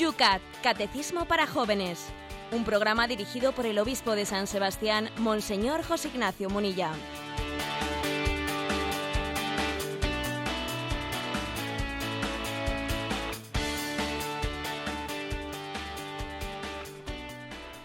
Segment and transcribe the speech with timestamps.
[0.00, 2.10] YUCAT, Catecismo para Jóvenes.
[2.52, 6.92] Un programa dirigido por el obispo de San Sebastián, Monseñor José Ignacio Munilla.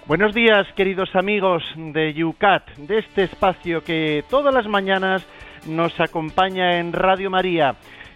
[0.07, 5.21] Buenos días, queridos amigos de YUCAT, de este espacio que todas las mañanas
[5.67, 7.75] nos acompaña en Radio María.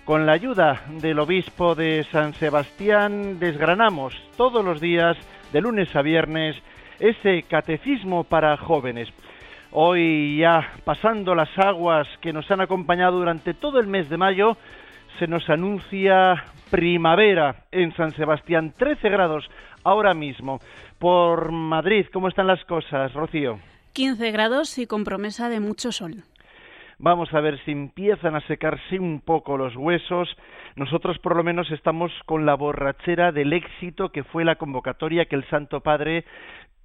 [0.09, 5.16] Con la ayuda del obispo de San Sebastián desgranamos todos los días,
[5.54, 6.55] de lunes a viernes,
[6.99, 9.08] ese catecismo para jóvenes.
[9.70, 14.58] Hoy ya pasando las aguas que nos han acompañado durante todo el mes de mayo,
[15.20, 19.48] se nos anuncia primavera en San Sebastián, 13 grados
[19.84, 20.60] ahora mismo.
[20.98, 23.60] Por Madrid, ¿cómo están las cosas, Rocío?
[23.93, 26.24] 15 grados y con promesa de mucho sol.
[27.02, 30.28] Vamos a ver si empiezan a secarse un poco los huesos.
[30.76, 35.38] Nosotros por lo menos estamos con la borrachera del éxito que fue la convocatoria que
[35.38, 36.26] el Santo Padre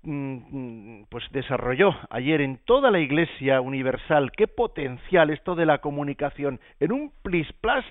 [0.05, 4.31] mm, pues desarrolló ayer en toda la Iglesia Universal.
[4.37, 6.61] Qué potencial esto de la comunicación.
[6.79, 7.85] En un plis plas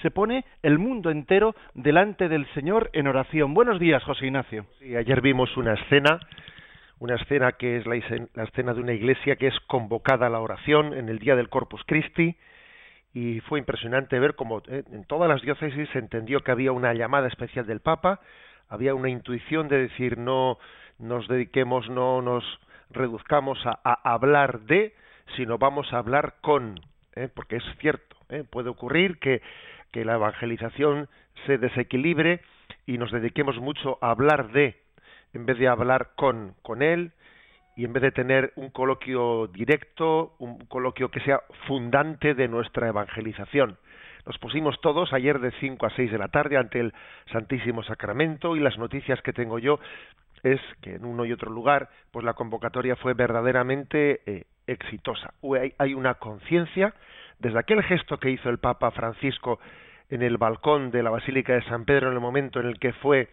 [0.00, 3.52] se pone el mundo entero delante del Señor en oración.
[3.52, 4.66] Buenos días, José Ignacio.
[4.78, 6.20] Sí, ayer vimos una escena,
[6.98, 10.94] una escena que es la, escena de una iglesia que es convocada a la oración
[10.94, 12.36] en el día del Corpus Christi
[13.12, 16.94] y fue impresionante ver cómo eh, en todas las diócesis se entendió que había una
[16.94, 18.20] llamada especial del Papa,
[18.68, 20.58] había una intuición de decir no
[20.98, 22.44] nos dediquemos, no nos
[22.90, 24.94] reduzcamos a, hablar de,
[25.36, 26.80] sino vamos a hablar con,
[27.14, 27.28] ¿eh?
[27.34, 28.44] porque es cierto, ¿eh?
[28.48, 29.42] puede ocurrir que
[29.94, 31.08] que la evangelización
[31.46, 32.40] se desequilibre
[32.84, 34.74] y nos dediquemos mucho a hablar de,
[35.34, 37.12] en vez de hablar con, con él,
[37.76, 42.88] y en vez de tener un coloquio directo, un coloquio que sea fundante de nuestra
[42.88, 43.78] evangelización.
[44.26, 46.94] Nos pusimos todos ayer de 5 a 6 de la tarde ante el
[47.32, 49.80] Santísimo Sacramento y las noticias que tengo yo
[50.42, 55.34] es que en uno y otro lugar pues la convocatoria fue verdaderamente eh, exitosa.
[55.78, 56.94] Hay una conciencia
[57.38, 59.58] desde aquel gesto que hizo el Papa Francisco
[60.08, 62.92] en el balcón de la Basílica de San Pedro en el momento en el que
[62.94, 63.28] fue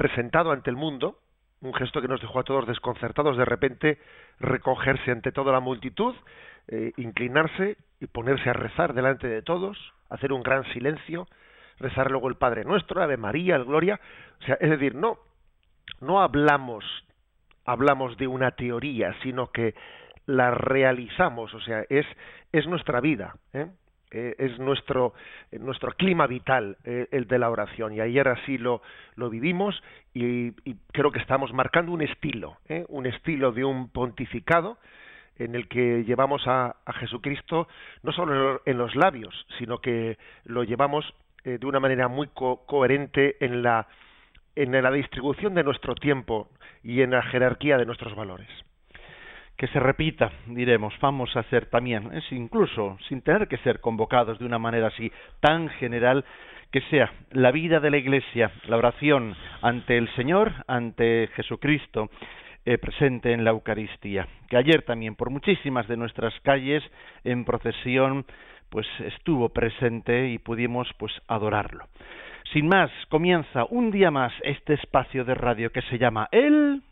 [0.00, 1.18] presentado ante el mundo,
[1.60, 3.98] un gesto que nos dejó a todos desconcertados de repente
[4.38, 6.14] recogerse ante toda la multitud,
[6.68, 9.76] eh, inclinarse y ponerse a rezar delante de todos,
[10.08, 11.26] hacer un gran silencio,
[11.78, 14.00] rezar luego el Padre Nuestro, Ave María, el Gloria,
[14.40, 15.18] o sea, es decir, no
[16.00, 16.82] no hablamos
[17.66, 19.74] hablamos de una teoría, sino que
[20.24, 22.06] la realizamos, o sea, es
[22.52, 23.66] es nuestra vida, ¿eh?
[24.12, 25.14] Eh, es nuestro,
[25.52, 27.92] eh, nuestro clima vital, eh, el de la oración.
[27.92, 28.82] Y ayer así lo,
[29.14, 29.80] lo vivimos
[30.12, 30.50] y,
[30.92, 32.56] creo que estamos marcando un estilo,
[32.88, 34.78] un estilo de un pontificado
[35.38, 37.68] en el que llevamos a, a Jesucristo
[38.02, 43.62] no solo en los labios, sino que lo llevamos de una manera muy coherente en
[43.62, 43.86] la,
[44.56, 46.48] en la distribución de nuestro tiempo
[46.82, 48.48] y en la jerarquía de nuestros valores
[49.60, 54.38] que se repita, diremos, vamos a ser también, es incluso sin tener que ser convocados
[54.38, 56.24] de una manera así tan general,
[56.72, 62.08] que sea la vida de la Iglesia, la oración ante el Señor, ante Jesucristo,
[62.64, 66.82] eh, presente en la Eucaristía, que ayer también por muchísimas de nuestras calles
[67.24, 68.24] en procesión
[68.70, 71.84] pues estuvo presente y pudimos pues adorarlo.
[72.54, 76.82] Sin más, comienza un día más este espacio de radio que se llama El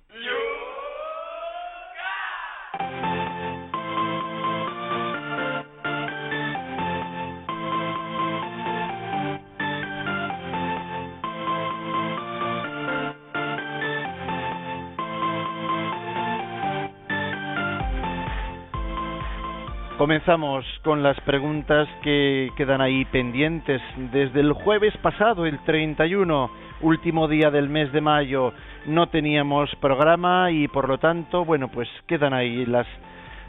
[20.08, 23.82] Comenzamos con las preguntas que quedan ahí pendientes.
[24.10, 28.54] Desde el jueves pasado, el 31, último día del mes de mayo,
[28.86, 32.86] no teníamos programa y por lo tanto, bueno, pues quedan ahí las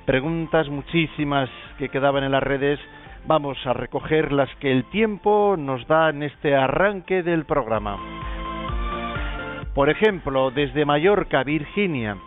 [0.05, 2.77] preguntas muchísimas que quedaban en las redes.
[3.25, 7.95] Vamos a recoger las que el tiempo nos da en este arranque del programa.
[9.73, 12.17] Por ejemplo, desde Mallorca, Virginia,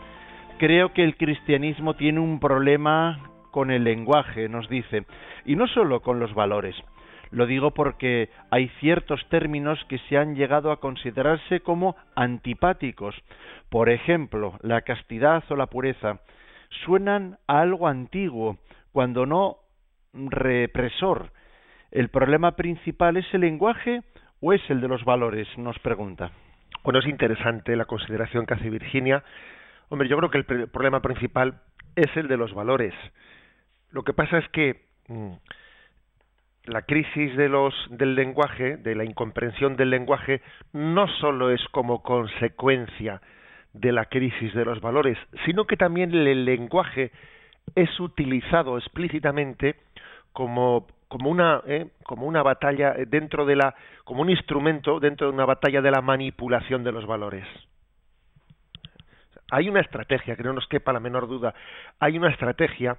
[0.56, 3.18] creo que el cristianismo tiene un problema
[3.52, 5.04] con el lenguaje, nos dice,
[5.44, 6.74] y no solo con los valores.
[7.30, 13.14] Lo digo porque hay ciertos términos que se han llegado a considerarse como antipáticos.
[13.70, 16.20] Por ejemplo, la castidad o la pureza
[16.84, 18.58] suenan a algo antiguo,
[18.92, 19.56] cuando no
[20.12, 21.30] represor.
[21.90, 24.02] ¿El problema principal es el lenguaje
[24.40, 25.46] o es el de los valores?
[25.56, 26.32] Nos pregunta.
[26.84, 29.22] Bueno, es interesante la consideración que hace Virginia.
[29.88, 31.60] Hombre, yo creo que el problema principal
[31.96, 32.94] es el de los valores.
[33.92, 35.32] Lo que pasa es que mm,
[36.64, 40.42] la crisis de los, del lenguaje, de la incomprensión del lenguaje,
[40.72, 43.20] no solo es como consecuencia
[43.72, 47.10] de la crisis de los valores, sino que también el lenguaje
[47.74, 49.76] es utilizado explícitamente
[50.32, 50.86] como
[51.24, 53.74] una eh, como una batalla dentro de la
[54.04, 57.46] como un instrumento dentro de una batalla de la manipulación de los valores.
[59.50, 61.54] Hay una estrategia que no nos quepa la menor duda.
[62.00, 62.96] Hay una estrategia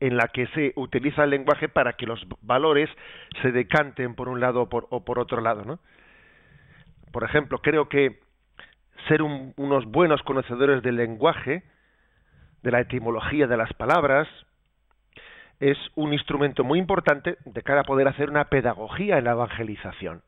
[0.00, 2.88] en la que se utiliza el lenguaje para que los valores
[3.42, 5.78] se decanten por un lado o por, o por otro lado ¿no?
[7.12, 8.20] por ejemplo creo que
[9.08, 11.62] ser unos buenos conocedores del lenguaje
[12.62, 14.26] de la etimología de las palabras
[15.60, 20.22] es un instrumento muy importante de cara a poder hacer una pedagogía en la evangelización.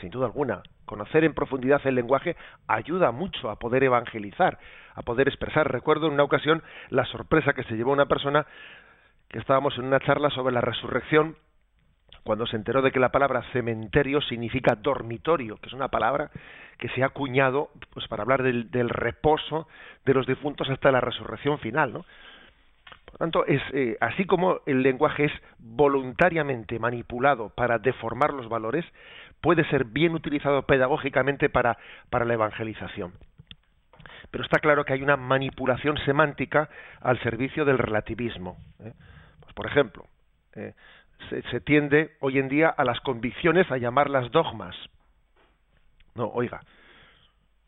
[0.00, 2.36] Sin duda alguna, conocer en profundidad el lenguaje
[2.66, 4.58] ayuda mucho a poder evangelizar,
[4.94, 5.70] a poder expresar.
[5.70, 8.46] Recuerdo en una ocasión la sorpresa que se llevó una persona
[9.28, 11.36] que estábamos en una charla sobre la resurrección
[12.24, 16.30] cuando se enteró de que la palabra cementerio significa dormitorio, que es una palabra
[16.78, 19.68] que se ha acuñado pues para hablar del, del reposo
[20.04, 22.04] de los difuntos hasta la resurrección final, ¿no?
[23.04, 28.84] Por tanto, es, eh, así como el lenguaje es voluntariamente manipulado para deformar los valores,
[29.44, 31.76] puede ser bien utilizado pedagógicamente para,
[32.08, 33.12] para la evangelización.
[34.30, 36.70] Pero está claro que hay una manipulación semántica
[37.02, 38.56] al servicio del relativismo.
[38.80, 38.94] ¿eh?
[39.40, 40.06] Pues, por ejemplo,
[40.54, 40.72] eh,
[41.28, 44.74] se, tiende hoy en día a las convicciones a llamarlas dogmas.
[46.14, 46.62] No, oiga,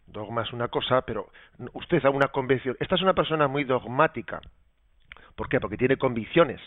[0.06, 1.28] dogma es una cosa, pero
[1.74, 2.74] usted da una convicción.
[2.80, 4.40] Esta es una persona muy dogmática.
[5.34, 5.60] ¿Por qué?
[5.60, 6.62] Porque tiene convicciones.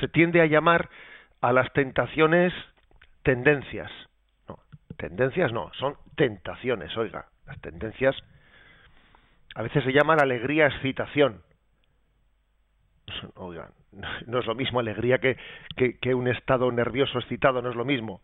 [0.00, 0.88] Se tiende a llamar
[1.42, 2.54] a las tentaciones
[3.22, 3.90] tendencias.
[4.48, 4.58] No,
[4.96, 7.26] tendencias no, son tentaciones, oiga.
[7.46, 8.16] Las tendencias
[9.54, 11.42] a veces se llama la alegría excitación.
[13.34, 13.70] Oiga,
[14.26, 15.36] no es lo mismo alegría que,
[15.76, 18.20] que, un estado nervioso excitado, no es lo mismo.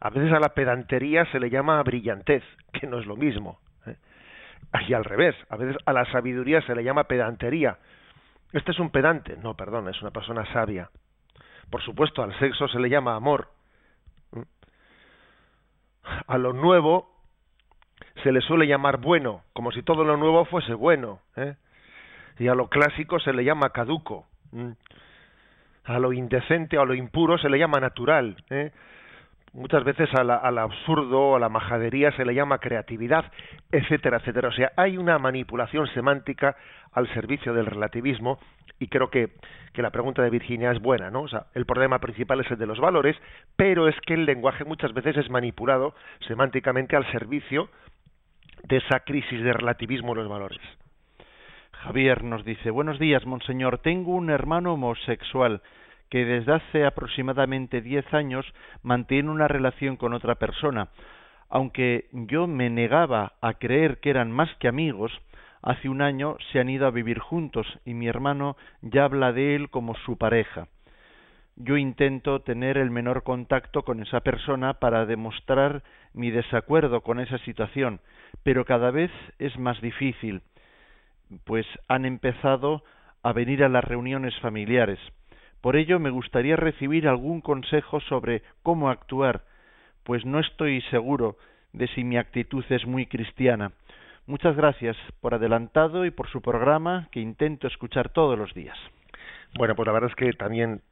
[0.00, 2.42] A veces a la pedantería se le llama brillantez,
[2.72, 3.58] que no es lo mismo.
[3.86, 3.96] ¿eh?
[4.86, 7.78] Y al revés, a veces a la sabiduría se le llama pedantería,
[8.52, 9.36] este es un pedante.
[9.36, 10.90] No, perdón, es una persona sabia.
[11.70, 13.48] Por supuesto, al sexo se le llama amor.
[16.26, 17.10] A lo nuevo
[18.22, 21.20] se le suele llamar bueno, como si todo lo nuevo fuese bueno.
[21.36, 21.54] ¿eh?
[22.38, 24.26] Y a lo clásico se le llama caduco.
[25.84, 28.36] A lo indecente o a lo impuro se le llama natural.
[28.50, 28.72] ¿eh?
[29.56, 33.24] Muchas veces al absurdo, a la majadería se le llama creatividad,
[33.72, 34.48] etcétera, etcétera.
[34.48, 36.56] O sea, hay una manipulación semántica
[36.92, 38.38] al servicio del relativismo
[38.78, 39.30] y creo que,
[39.72, 41.22] que la pregunta de Virginia es buena, ¿no?
[41.22, 43.16] O sea, el problema principal es el de los valores,
[43.56, 45.94] pero es que el lenguaje muchas veces es manipulado
[46.28, 47.70] semánticamente al servicio
[48.64, 50.60] de esa crisis de relativismo de los valores.
[51.72, 55.62] Javier nos dice, buenos días, monseñor, tengo un hermano homosexual
[56.10, 58.46] que desde hace aproximadamente diez años
[58.82, 60.88] mantiene una relación con otra persona.
[61.48, 65.12] Aunque yo me negaba a creer que eran más que amigos,
[65.62, 69.54] hace un año se han ido a vivir juntos y mi hermano ya habla de
[69.54, 70.68] él como su pareja.
[71.56, 75.82] Yo intento tener el menor contacto con esa persona para demostrar
[76.12, 78.00] mi desacuerdo con esa situación,
[78.42, 80.42] pero cada vez es más difícil,
[81.44, 82.84] pues han empezado
[83.22, 84.98] a venir a las reuniones familiares.
[85.60, 89.42] Por ello me gustaría recibir algún consejo sobre cómo actuar,
[90.04, 91.36] pues no estoy seguro
[91.72, 93.72] de si mi actitud es muy cristiana.
[94.26, 98.76] Muchas gracias por adelantado y por su programa que intento escuchar todos los días.
[99.56, 100.82] Bueno, pues la verdad es que también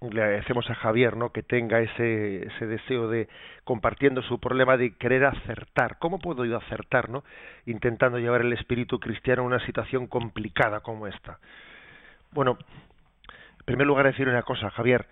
[0.00, 1.30] le agradecemos a Javier ¿no?
[1.30, 3.28] que tenga ese, ese deseo de
[3.64, 5.98] compartiendo su problema de querer acertar.
[5.98, 7.22] ¿Cómo puedo yo acertar, no?
[7.66, 11.38] Intentando llevar el espíritu cristiano a una situación complicada como esta.
[12.32, 12.99] Bueno, en
[13.70, 15.06] primer lugar decir una cosa, Javier,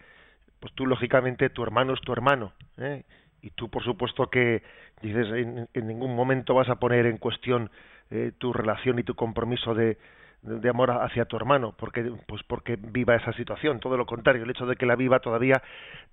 [0.59, 3.05] pues tú lógicamente tu hermano es tu hermano, ¿eh?
[3.41, 4.63] y tú por supuesto que
[5.01, 7.71] dices en, ningún momento vas a poner en cuestión
[8.11, 9.97] eh, tu relación y tu compromiso de,
[10.43, 14.51] de amor hacia tu hermano porque pues porque viva esa situación todo lo contrario el
[14.51, 15.63] hecho de que la viva todavía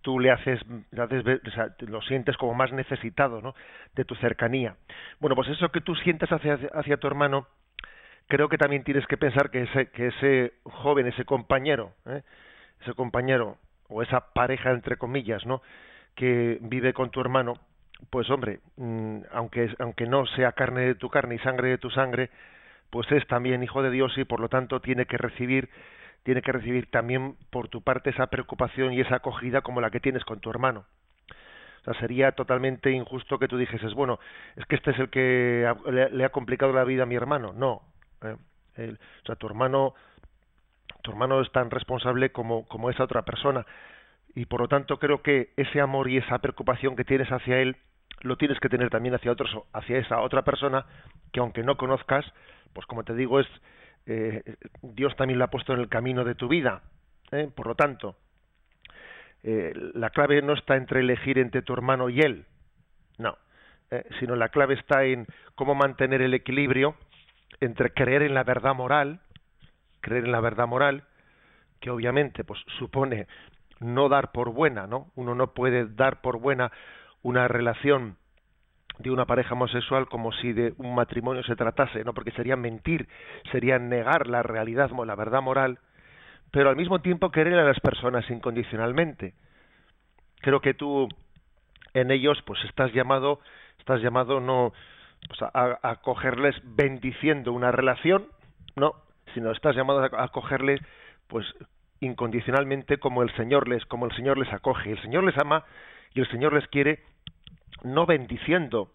[0.02, 0.60] tú le haces,
[0.92, 3.56] le haces o sea, lo sientes como más necesitado ¿no?
[3.96, 4.76] de tu cercanía
[5.20, 7.48] bueno pues eso que tú sientes hacia hacia tu hermano
[8.28, 12.22] creo que también tienes que pensar que ese, que ese joven, ese compañero, ¿eh?
[12.82, 15.62] ese compañero o esa pareja entre comillas, ¿no?
[16.16, 17.56] que vive con tu hermano,
[18.10, 21.90] pues hombre, mm, aunque aunque no sea carne de tu carne y sangre de tu
[21.92, 22.30] sangre,
[22.90, 25.70] pues es también hijo de Dios y por lo tanto tiene que recibir
[26.24, 30.00] tiene que recibir también por tu parte esa preocupación y esa acogida como la que
[30.00, 30.86] tienes con tu hermano.
[31.82, 34.20] O sea, sería totalmente injusto que tú dijeses, bueno,
[34.56, 37.54] es que este es el que le, le ha complicado la vida a mi hermano.
[37.54, 37.84] No,
[38.24, 38.36] ¿eh?
[38.78, 39.94] o sea, tu hermano,
[41.02, 43.66] tu hermano es tan responsable como, como esa otra persona.
[44.36, 47.78] Y por lo tanto creo que ese amor y esa preocupación que tienes hacia él
[48.22, 50.86] lo tienes que tener también hacia otros, hacia esa otra persona
[51.32, 52.26] que aunque no conozcas,
[52.74, 53.48] pues como te digo es
[54.08, 54.44] eh,
[54.82, 56.82] Dios también lo ha puesto en el camino de tu vida.
[57.32, 57.50] ¿eh?
[57.54, 58.16] Por lo tanto,
[59.44, 62.46] eh, la clave no está entre elegir entre tu hermano y él,
[63.18, 63.38] no,
[64.20, 66.96] sino la clave está en cómo mantener el equilibrio
[67.60, 69.22] entre creer en la verdad moral,
[70.02, 71.04] creer en la verdad moral,
[71.80, 73.28] que obviamente pues supone
[73.80, 75.12] no dar por buena, ¿no?
[75.16, 76.72] Uno no puede dar por buena
[77.22, 78.18] una relación
[79.00, 82.14] de una pareja homosexual como si de un matrimonio se tratase, ¿no?
[82.14, 83.08] Porque sería mentir,
[83.52, 85.80] sería negar la realidad, la verdad moral,
[86.52, 89.34] pero al mismo tiempo querer a las personas incondicionalmente.
[90.42, 91.10] Creo que tú
[91.94, 93.40] en ellos pues estás llamado,
[93.80, 94.74] estás llamado no
[95.28, 98.28] pues, a, a cogerles bendiciendo una relación,
[98.76, 98.94] no,
[99.34, 100.80] sino estás llamado a, a cogerles
[101.28, 101.46] pues
[102.00, 104.92] incondicionalmente como el Señor les como el Señor les acoge.
[104.92, 105.66] El Señor les ama
[106.14, 107.00] y el Señor les quiere
[107.84, 108.92] no bendiciendo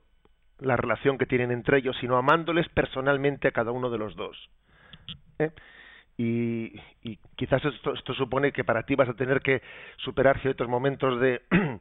[0.58, 4.36] la relación que tienen entre ellos, sino amándoles personalmente a cada uno de los dos.
[5.38, 5.50] ¿Eh?
[6.22, 6.78] Y,
[7.36, 9.62] quizás esto, esto, supone que para ti vas a tener que
[9.96, 11.40] superar ciertos momentos de,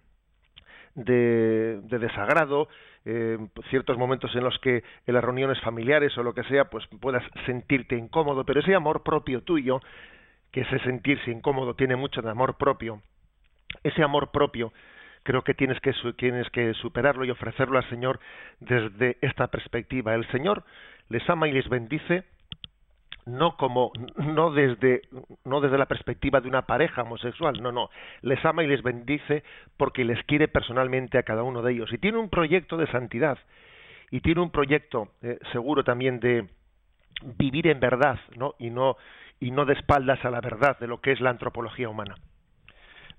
[1.03, 2.67] de, desagrado,
[3.05, 3.37] eh,
[3.69, 7.23] ciertos momentos en los que en las reuniones familiares o lo que sea, pues puedas
[7.45, 9.79] sentirte incómodo, pero ese amor propio tuyo,
[10.51, 13.01] que ese sentirse incómodo tiene mucho de amor propio,
[13.83, 14.71] ese amor propio
[15.23, 18.19] creo que tienes que, tienes que superarlo y ofrecerlo al Señor
[18.59, 20.15] desde esta perspectiva.
[20.15, 20.63] El Señor
[21.09, 22.23] les ama y les bendice
[23.29, 25.01] no como no desde
[25.45, 27.89] no desde la perspectiva de una pareja homosexual, no, no,
[28.21, 29.43] les ama y les bendice
[29.77, 33.37] porque les quiere personalmente a cada uno de ellos y tiene un proyecto de santidad
[34.11, 36.47] y tiene un proyecto eh, seguro también de
[37.37, 38.55] vivir en verdad, ¿no?
[38.59, 38.97] Y no
[39.39, 42.15] y no de espaldas a la verdad de lo que es la antropología humana.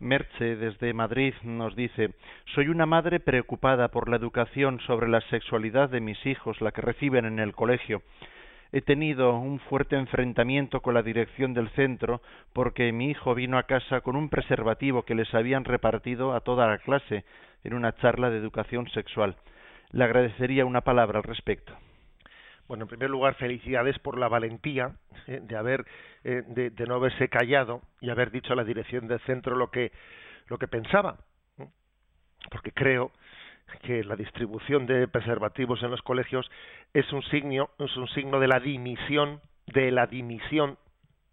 [0.01, 2.15] Merche desde Madrid nos dice
[2.55, 6.81] Soy una madre preocupada por la educación sobre la sexualidad de mis hijos, la que
[6.81, 8.03] reciben en el colegio.
[8.73, 12.23] He tenido un fuerte enfrentamiento con la dirección del centro
[12.53, 16.69] porque mi hijo vino a casa con un preservativo que les habían repartido a toda
[16.69, 17.25] la clase
[17.65, 19.37] en una charla de educación sexual.
[19.91, 21.73] Le agradecería una palabra al respecto.
[22.69, 24.93] Bueno, en primer lugar, felicidades por la valentía
[25.27, 25.85] eh, de haber
[26.23, 29.91] eh, de, no haberse callado y haber dicho a la dirección del centro lo que
[30.47, 31.19] lo que pensaba,
[32.51, 33.11] porque creo
[33.83, 36.51] que la distribución de preservativos en los colegios
[36.95, 40.79] es un signo es un signo de la dimisión de la dimisión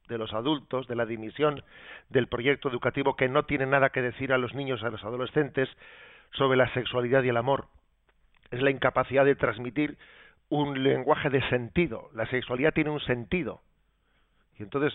[0.07, 1.63] de los adultos, de la dimisión
[2.09, 5.69] del proyecto educativo que no tiene nada que decir a los niños, a los adolescentes
[6.33, 7.67] sobre la sexualidad y el amor.
[8.51, 9.97] Es la incapacidad de transmitir
[10.49, 12.09] un lenguaje de sentido.
[12.13, 13.61] La sexualidad tiene un sentido.
[14.57, 14.93] Y entonces,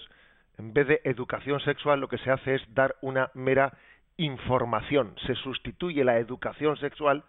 [0.58, 3.72] en vez de educación sexual, lo que se hace es dar una mera
[4.16, 5.14] información.
[5.26, 7.24] Se sustituye la educación sexual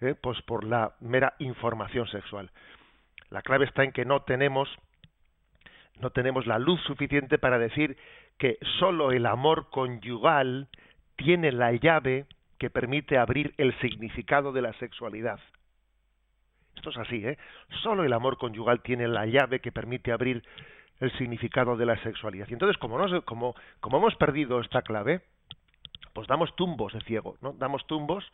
[0.00, 2.50] eh, pues por la mera información sexual.
[3.30, 4.68] La clave está en que no tenemos
[6.00, 7.96] no tenemos la luz suficiente para decir
[8.38, 10.68] que sólo el amor conyugal
[11.16, 12.24] tiene la llave
[12.58, 15.38] que permite abrir el significado de la sexualidad.
[16.74, 17.36] Esto es así, ¿eh?
[17.82, 20.42] Solo el amor conyugal tiene la llave que permite abrir
[21.00, 22.46] el significado de la sexualidad.
[22.48, 25.20] Y entonces, como, no, como, como hemos perdido esta clave,
[26.12, 27.52] pues damos tumbos de ciego, ¿no?
[27.52, 28.30] Damos tumbos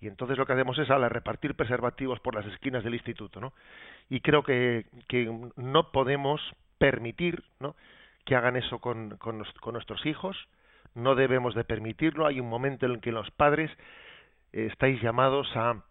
[0.00, 3.52] y entonces lo que hacemos es a repartir preservativos por las esquinas del instituto, ¿no?
[4.10, 4.86] Y creo que,
[5.56, 6.40] no podemos
[6.78, 7.74] permitir, ¿no?
[8.24, 10.36] Que hagan eso con, con, con nuestros hijos,
[10.94, 12.26] no debemos de permitirlo.
[12.26, 13.70] Hay un momento en el que los padres
[14.52, 15.82] eh, estáis llamados a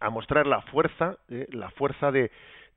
[0.00, 2.30] a mostrar la fuerza, eh, la fuerza de,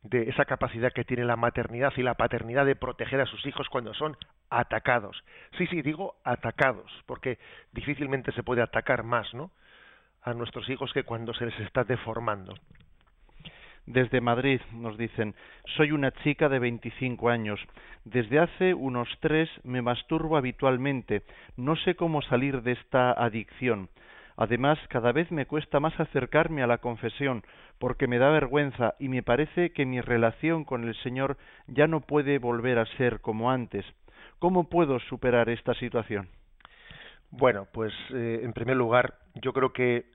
[0.03, 3.67] de esa capacidad que tiene la maternidad y la paternidad de proteger a sus hijos
[3.69, 4.15] cuando son
[4.49, 5.23] atacados.
[5.57, 7.37] Sí, sí, digo atacados, porque
[7.73, 9.51] difícilmente se puede atacar más, ¿no?
[10.21, 12.55] A nuestros hijos que cuando se les está deformando.
[13.85, 15.33] Desde Madrid nos dicen,
[15.75, 17.59] soy una chica de 25 años.
[18.05, 21.23] Desde hace unos tres me masturbo habitualmente.
[21.57, 23.89] No sé cómo salir de esta adicción.
[24.41, 27.43] Además, cada vez me cuesta más acercarme a la confesión,
[27.77, 31.35] porque me da vergüenza y me parece que mi relación con el Señor
[31.67, 33.85] ya no puede volver a ser como antes.
[34.39, 36.29] ¿Cómo puedo superar esta situación?
[37.31, 40.05] Bueno, pues eh, en primer lugar, yo creo que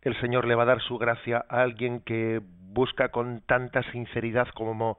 [0.00, 4.48] el Señor le va a dar su gracia a alguien que busca con tanta sinceridad
[4.54, 4.96] como,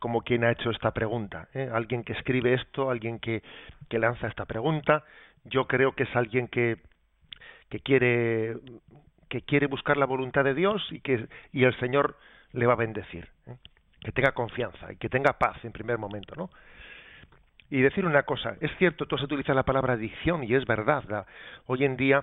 [0.00, 1.46] como quien ha hecho esta pregunta.
[1.54, 1.70] ¿eh?
[1.72, 3.44] Alguien que escribe esto, alguien que,
[3.88, 5.04] que lanza esta pregunta.
[5.44, 6.78] Yo creo que es alguien que
[7.74, 8.54] que quiere
[9.28, 12.16] que quiere buscar la voluntad de Dios y que y el Señor
[12.52, 13.56] le va a bendecir ¿eh?
[14.00, 16.50] que tenga confianza y que tenga paz en primer momento no
[17.70, 21.26] y decir una cosa, es cierto, tú has utilizado la palabra adicción y es verdad,
[21.66, 22.22] hoy en día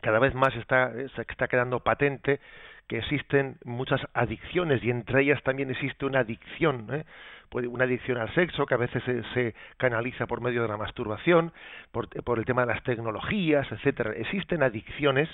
[0.00, 2.40] cada vez más está, se está quedando patente
[2.88, 7.04] que existen muchas adicciones y entre ellas también existe una adicción, ¿eh?
[7.52, 9.02] Una adicción al sexo que a veces
[9.34, 11.52] se, canaliza por medio de la masturbación,
[11.92, 14.12] por, el tema de las tecnologías, etcétera.
[14.12, 15.28] Existen adicciones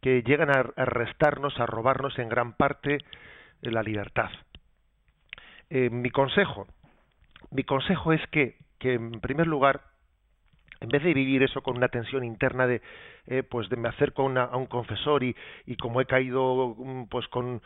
[0.00, 2.98] que llegan a, restarnos, a robarnos en gran parte
[3.60, 4.30] la libertad.
[5.68, 6.66] Eh, mi consejo,
[7.50, 9.82] mi consejo es que, en primer lugar
[10.80, 12.80] en vez de vivir eso con una tensión interna de
[13.26, 15.36] eh, pues de me acerco a, un confesor y,
[15.66, 17.60] y como he caído mm, pues con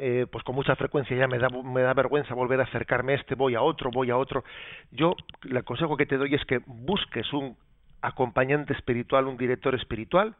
[0.00, 3.16] eh, pues con mucha frecuencia ya me da, me da vergüenza volver a acercarme a
[3.16, 4.44] este, voy a otro, voy a otro.
[4.90, 5.14] Yo
[5.48, 7.56] el consejo que te doy es que busques un
[8.00, 10.36] acompañante espiritual, un director espiritual,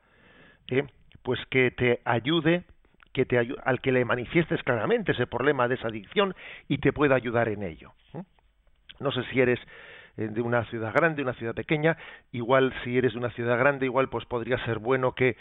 [0.69, 0.85] eh,
[1.23, 2.65] pues que te ayude,
[3.13, 6.35] que te al que le manifiestes claramente ese problema de esa adicción
[6.69, 7.93] y te pueda ayudar en ello.
[9.01, 9.59] No sé si eres
[10.17, 11.97] eh, de una ciudad grande, una ciudad pequeña,
[12.33, 15.37] igual si eres de una ciudad grande, igual pues podría ser bueno que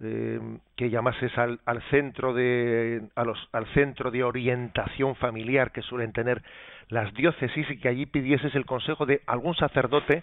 [0.00, 0.40] eh,
[0.76, 1.58] que llamases al,
[1.90, 6.42] centro de a los, al centro de orientación familiar que suelen tener
[6.88, 10.22] las diócesis y que allí pidieses el consejo de algún sacerdote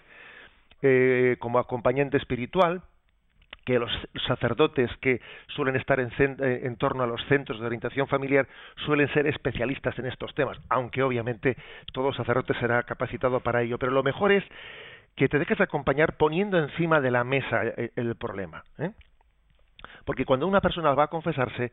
[0.82, 2.82] eh, como acompañante espiritual
[3.66, 3.90] que los
[4.28, 8.46] sacerdotes que suelen estar en, eh, en, torno a los centros de orientación familiar
[8.86, 11.56] suelen ser especialistas en estos temas, aunque obviamente
[11.92, 14.44] todo sacerdote será capacitado para ello, pero lo mejor es
[15.16, 18.62] que te dejes acompañar poniendo encima de la mesa eh, el, problema.
[18.78, 18.92] ¿eh?
[20.04, 21.72] Porque cuando una persona va a confesarse,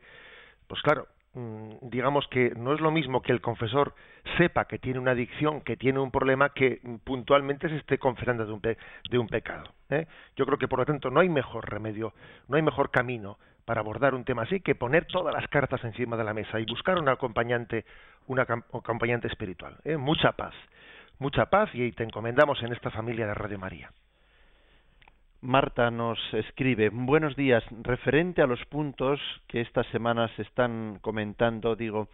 [0.66, 3.94] pues claro, Mm, digamos que no es lo mismo que el confesor
[4.38, 9.18] sepa que tiene una adicción, que tiene un problema, que puntualmente se esté confesando de
[9.18, 9.64] un, pecado.
[9.90, 10.06] ¿eh?
[10.36, 12.14] Yo creo que, por lo tanto, no hay mejor remedio,
[12.46, 16.16] no hay mejor camino para abordar un tema así que poner todas las cartas encima
[16.16, 17.84] de la mesa y buscar un acompañante,
[18.28, 19.76] un acompañante espiritual.
[19.84, 19.96] ¿eh?
[19.96, 20.54] Mucha paz,
[21.18, 23.90] mucha paz y te encomendamos en esta familia de Radio María.
[25.44, 31.76] Marta nos escribe, buenos días, referente a los puntos que estas semanas se están comentando,
[31.76, 32.08] digo,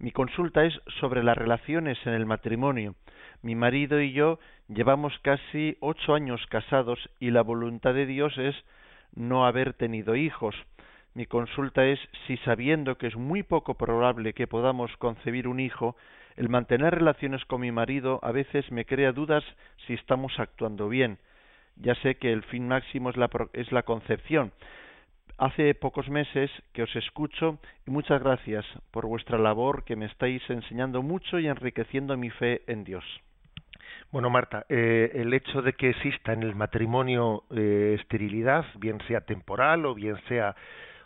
[0.00, 2.94] mi consulta es sobre las relaciones en el matrimonio.
[3.40, 8.54] Mi marido y yo llevamos casi ocho años casados y la voluntad de Dios es
[9.14, 10.54] no haber tenido hijos.
[11.14, 15.96] Mi consulta es si sabiendo que es muy poco probable que podamos concebir un hijo,
[16.36, 19.42] el mantener relaciones con mi marido a veces me crea dudas
[19.86, 21.16] si estamos actuando bien
[21.76, 24.52] ya sé que el fin máximo es la, es la concepción.
[25.36, 30.42] Hace pocos meses que os escucho y muchas gracias por vuestra labor que me estáis
[30.48, 33.04] enseñando mucho y enriqueciendo mi fe en Dios.
[34.12, 39.22] Bueno, Marta, eh, el hecho de que exista en el matrimonio eh, esterilidad, bien sea
[39.22, 40.54] temporal o bien sea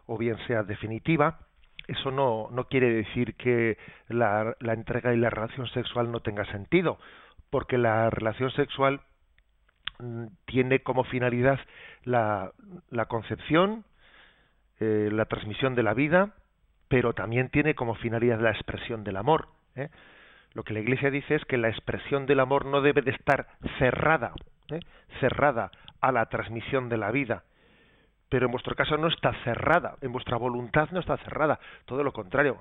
[0.04, 1.38] o bien sea definitiva,
[1.86, 3.78] eso no, no quiere decir que
[4.08, 6.98] la, la entrega y la relación sexual no tenga sentido,
[7.48, 9.00] porque la relación sexual
[10.44, 11.58] tiene como finalidad
[12.04, 12.52] la,
[13.08, 13.84] concepción,
[14.80, 16.34] eh, la transmisión de la vida,
[16.88, 19.48] pero también tiene como finalidad la expresión del amor.
[19.74, 19.88] ¿eh?
[20.54, 23.48] Lo que la Iglesia dice es que la expresión del amor no debe de estar
[23.78, 24.32] cerrada,
[24.70, 24.80] ¿eh?
[25.20, 27.44] cerrada a la transmisión de la vida,
[28.28, 32.12] pero en vuestro caso no está cerrada, en vuestra voluntad no está cerrada, todo lo
[32.12, 32.58] contrario.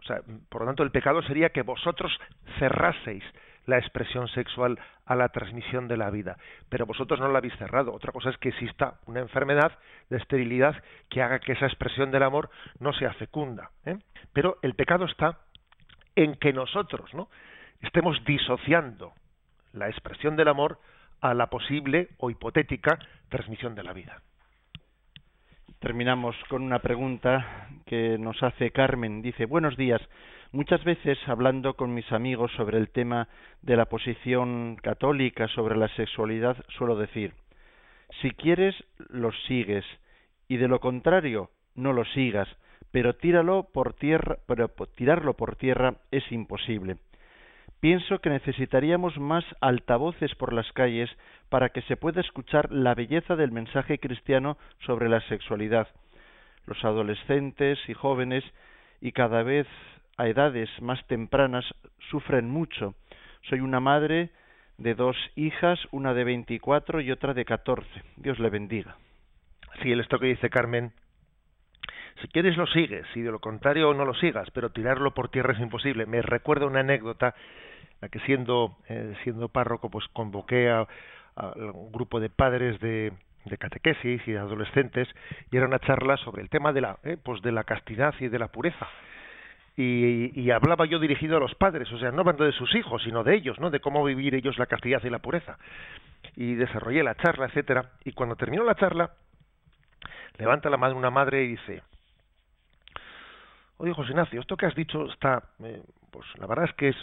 [0.00, 2.10] O sea, por lo tanto, el pecado sería que vosotros
[2.58, 3.22] cerraseis
[3.66, 6.36] la expresión sexual a la transmisión de la vida.
[6.68, 7.92] Pero vosotros no la habéis cerrado.
[7.92, 9.72] Otra cosa es que exista una enfermedad
[10.08, 13.70] de esterilidad que haga que esa expresión del amor no sea fecunda.
[13.84, 13.98] ¿eh?
[14.32, 15.38] Pero el pecado está
[16.16, 17.28] en que nosotros ¿no?
[17.82, 19.12] estemos disociando
[19.72, 20.78] la expresión del amor
[21.20, 24.20] a la posible o hipotética transmisión de la vida.
[25.80, 29.22] Terminamos con una pregunta que nos hace Carmen.
[29.22, 30.00] Dice, buenos días.
[30.52, 33.28] Muchas veces hablando con mis amigos sobre el tema
[33.62, 37.34] de la posición católica sobre la sexualidad suelo decir,
[38.20, 38.74] si quieres
[39.10, 39.84] lo sigues
[40.48, 42.48] y de lo contrario no lo sigas,
[42.90, 46.96] pero tíralo por tierra, pero tirarlo por tierra es imposible.
[47.78, 51.08] Pienso que necesitaríamos más altavoces por las calles
[51.48, 55.86] para que se pueda escuchar la belleza del mensaje cristiano sobre la sexualidad.
[56.66, 58.42] Los adolescentes y jóvenes
[59.00, 59.68] y cada vez
[60.20, 61.64] a edades más tempranas
[62.10, 62.94] sufren mucho.
[63.48, 64.28] Soy una madre
[64.76, 67.88] de dos hijas, una de 24 y otra de 14.
[68.16, 68.96] Dios le bendiga.
[69.82, 70.92] Sí, esto que dice Carmen,
[72.20, 75.54] si quieres lo sigues, si de lo contrario no lo sigas, pero tirarlo por tierra
[75.54, 76.04] es imposible.
[76.04, 77.34] Me recuerda una anécdota,
[78.02, 80.86] la que siendo, eh, siendo párroco, pues convoqué a,
[81.56, 83.14] un grupo de padres de,
[83.46, 85.08] de catequesis y de adolescentes
[85.50, 88.28] y era una charla sobre el tema de la, eh, pues de la castidad y
[88.28, 88.86] de la pureza
[89.82, 93.24] y, hablaba yo dirigido a los padres, o sea, no hablando de sus hijos, sino
[93.24, 93.70] de ellos, ¿no?
[93.70, 95.58] De cómo vivir ellos la castidad y la pureza.
[96.36, 97.92] Y desarrollé la charla, etcétera.
[98.04, 99.12] Y cuando terminó la charla,
[100.38, 101.82] levanta la mano una madre y dice,
[103.78, 106.96] oye José Ignacio, esto que has dicho está, eh, pues la verdad es que es,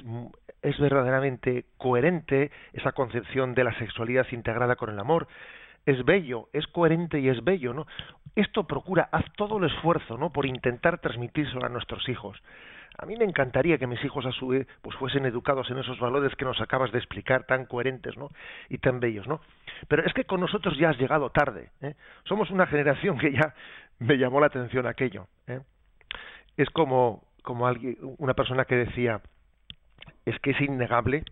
[0.61, 5.27] es verdaderamente coherente esa concepción de la sexualidad integrada con el amor,
[5.85, 7.87] es bello, es coherente y es bello, ¿no?
[8.37, 10.31] Esto procura, haz todo el esfuerzo, ¿no?
[10.31, 12.39] Por intentar transmitírselo a nuestros hijos.
[12.99, 15.99] A mí me encantaría que mis hijos a su vez pues fuesen educados en esos
[15.99, 18.29] valores que nos acabas de explicar, tan coherentes, ¿no?
[18.69, 19.41] Y tan bellos, ¿no?
[19.87, 21.95] Pero es que con nosotros ya has llegado tarde, ¿eh?
[22.25, 23.55] Somos una generación que ya
[23.97, 25.61] me llamó la atención aquello, ¿eh?
[26.57, 29.21] Es como como alguien, una persona que decía
[30.25, 31.23] es que es innegable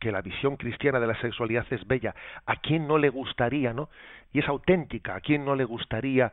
[0.00, 2.14] que la visión cristiana de la sexualidad es bella.
[2.46, 3.90] ¿A quién no le gustaría, no?
[4.32, 5.14] Y es auténtica.
[5.14, 6.32] ¿A quién no le gustaría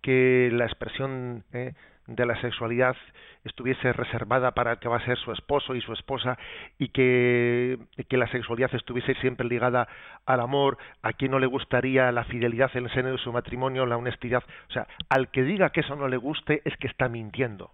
[0.00, 1.74] que la expresión eh,
[2.06, 2.96] de la sexualidad
[3.44, 6.38] estuviese reservada para que va a ser su esposo y su esposa
[6.78, 7.78] y que,
[8.08, 9.88] que la sexualidad estuviese siempre ligada
[10.24, 13.86] al amor, a quién no le gustaría la fidelidad en el seno de su matrimonio,
[13.86, 17.08] la honestidad, o sea, al que diga que eso no le guste es que está
[17.08, 17.72] mintiendo.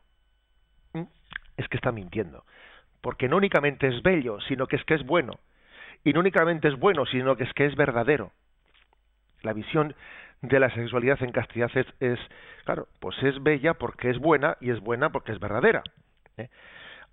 [0.94, 1.02] ¿Mm?
[1.56, 2.44] Es que está mintiendo
[3.04, 5.38] porque no únicamente es bello, sino que es que es bueno.
[6.04, 8.32] Y no únicamente es bueno, sino que es que es verdadero.
[9.42, 9.94] La visión
[10.40, 12.18] de la sexualidad en castidad es,
[12.64, 15.82] claro, pues es bella porque es buena y es buena porque es verdadera.
[16.38, 16.48] ¿eh?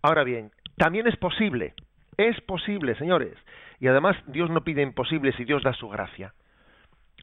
[0.01, 1.73] Ahora bien, también es posible,
[2.15, 3.37] es posible, señores.
[3.81, 6.33] Y además Dios no pide imposibles y Dios da su gracia.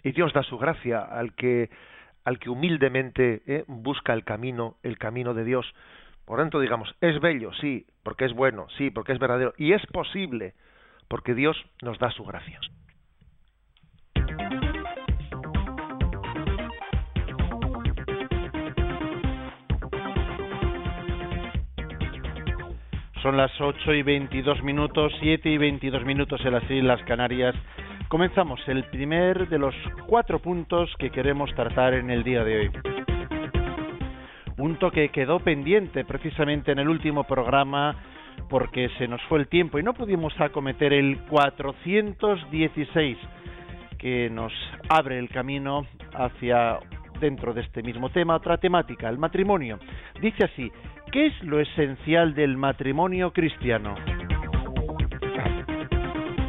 [0.05, 1.71] Y Dios da su gracia al que
[2.25, 3.65] al que humildemente ¿eh?
[3.67, 5.65] busca el camino, el camino de Dios.
[6.29, 9.81] Por tanto, digamos, es bello, sí, porque es bueno, sí, porque es verdadero, y es
[9.87, 10.53] posible,
[11.09, 12.61] porque Dios nos da su gracia.
[23.23, 27.55] Son las 8 y 22 minutos, 7 y 22 minutos en las Islas Canarias.
[28.09, 29.75] Comenzamos el primer de los
[30.07, 32.98] cuatro puntos que queremos tratar en el día de hoy
[34.59, 37.95] punto que quedó pendiente precisamente en el último programa
[38.51, 43.17] porque se nos fue el tiempo y no pudimos acometer el 416
[43.99, 44.53] que nos
[44.89, 46.81] abre el camino hacia
[47.21, 49.79] dentro de este mismo tema otra temática, el matrimonio.
[50.21, 50.73] Dice así,
[51.13, 53.95] ¿qué es lo esencial del matrimonio cristiano?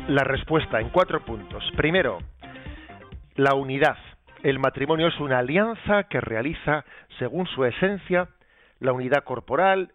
[0.07, 1.63] La respuesta en cuatro puntos.
[1.75, 2.17] Primero,
[3.35, 3.97] la unidad.
[4.41, 6.85] El matrimonio es una alianza que realiza,
[7.17, 8.29] según su esencia,
[8.79, 9.91] la unidad corporal,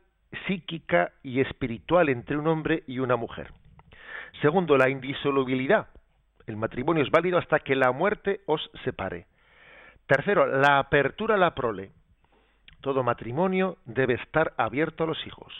[0.46, 3.52] psíquica y espiritual entre un hombre y una mujer.
[4.42, 5.88] Segundo, la indisolubilidad.
[6.46, 9.26] El matrimonio es válido hasta que la muerte os separe.
[10.06, 11.92] Tercero, la apertura a la prole.
[12.82, 15.54] Todo matrimonio debe estar abierto a los hijos.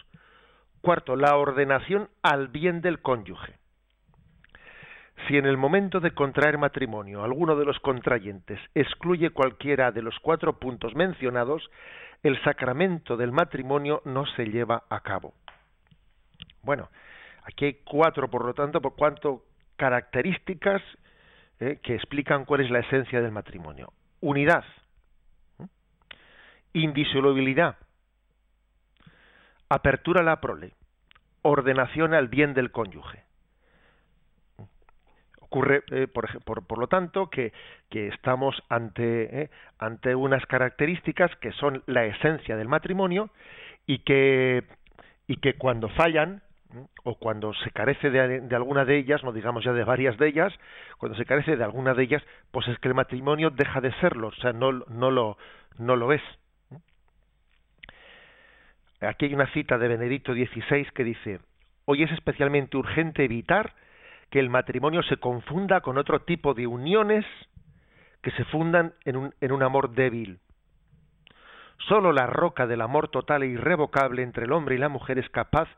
[0.82, 3.54] Cuarto, la ordenación al bien del cónyuge.
[5.26, 10.18] Si en el momento de contraer matrimonio alguno de los contrayentes excluye cualquiera de los
[10.20, 11.70] cuatro puntos mencionados,
[12.22, 15.34] el sacramento del matrimonio no se lleva a cabo.
[16.62, 16.90] Bueno,
[17.44, 19.44] aquí hay cuatro, por lo tanto, por cuanto
[19.76, 20.82] características
[21.60, 23.92] eh, que explican cuál es la esencia del matrimonio.
[24.20, 24.64] Unidad,
[26.72, 27.76] indisolubilidad,
[29.68, 30.72] apertura a la prole,
[31.42, 33.22] ordenación al bien del cónyuge.
[35.54, 37.52] Ocurre, eh, por, por, lo tanto, que,
[37.92, 43.30] estamos ante, eh, ante unas características que son la esencia del matrimonio
[43.86, 44.64] y que,
[45.58, 46.42] cuando fallan,
[47.04, 50.26] o cuando se carece de, de, alguna de ellas, no digamos ya de varias de
[50.26, 50.52] ellas,
[50.98, 54.28] cuando se carece de alguna de ellas, pues es que el matrimonio deja de serlo,
[54.28, 55.38] o sea, no, no, lo,
[55.78, 56.22] no lo es.
[59.00, 61.38] Aquí hay una cita de Benedicto XVI que dice,
[61.84, 63.72] hoy es especialmente urgente evitar
[64.30, 67.24] que el matrimonio se confunda con otro tipo de uniones
[68.22, 70.40] que se fundan en un, en un amor débil.
[71.88, 75.28] Solo la roca del amor total e irrevocable entre el hombre y la mujer es
[75.28, 75.68] capaz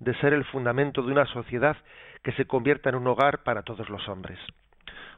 [0.00, 1.76] de ser el fundamento de una sociedad
[2.22, 4.38] que se convierta en un hogar para todos los hombres.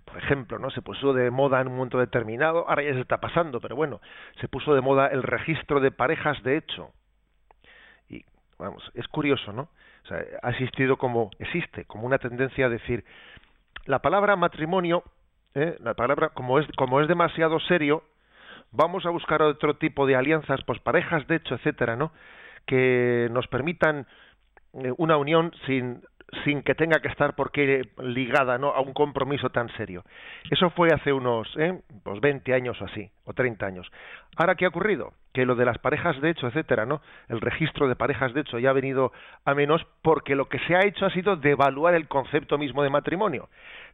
[0.04, 0.70] Por ejemplo, ¿no?
[0.70, 4.00] Se puso de moda en un momento determinado, ahora ya se está pasando, pero bueno,
[4.40, 6.90] se puso de moda el registro de parejas de hecho.
[8.10, 8.24] Y
[8.58, 9.70] vamos, es curioso, ¿no?
[10.04, 13.04] O sea, ha existido como, existe, como una tendencia a decir,
[13.86, 15.02] la palabra matrimonio,
[15.54, 15.76] ¿eh?
[15.80, 18.02] la palabra, como es, como es demasiado serio,
[18.70, 22.12] vamos a buscar otro tipo de alianzas, pues parejas de hecho, etcétera, ¿no?
[22.66, 24.06] Que nos permitan
[24.74, 26.02] eh, una unión sin,
[26.44, 28.70] sin que tenga que estar porque ligada ¿no?
[28.70, 30.04] a un compromiso tan serio.
[30.50, 31.80] Eso fue hace unos ¿eh?
[32.02, 33.90] pues 20 años o así, o 30 años.
[34.36, 35.12] Ahora, ¿qué ha ocurrido?
[35.34, 37.02] Que lo de las parejas de hecho, etcétera, ¿no?
[37.28, 39.12] El registro de parejas de hecho ya ha venido
[39.44, 42.88] a menos porque lo que se ha hecho ha sido devaluar el concepto mismo de
[42.88, 43.48] matrimonio.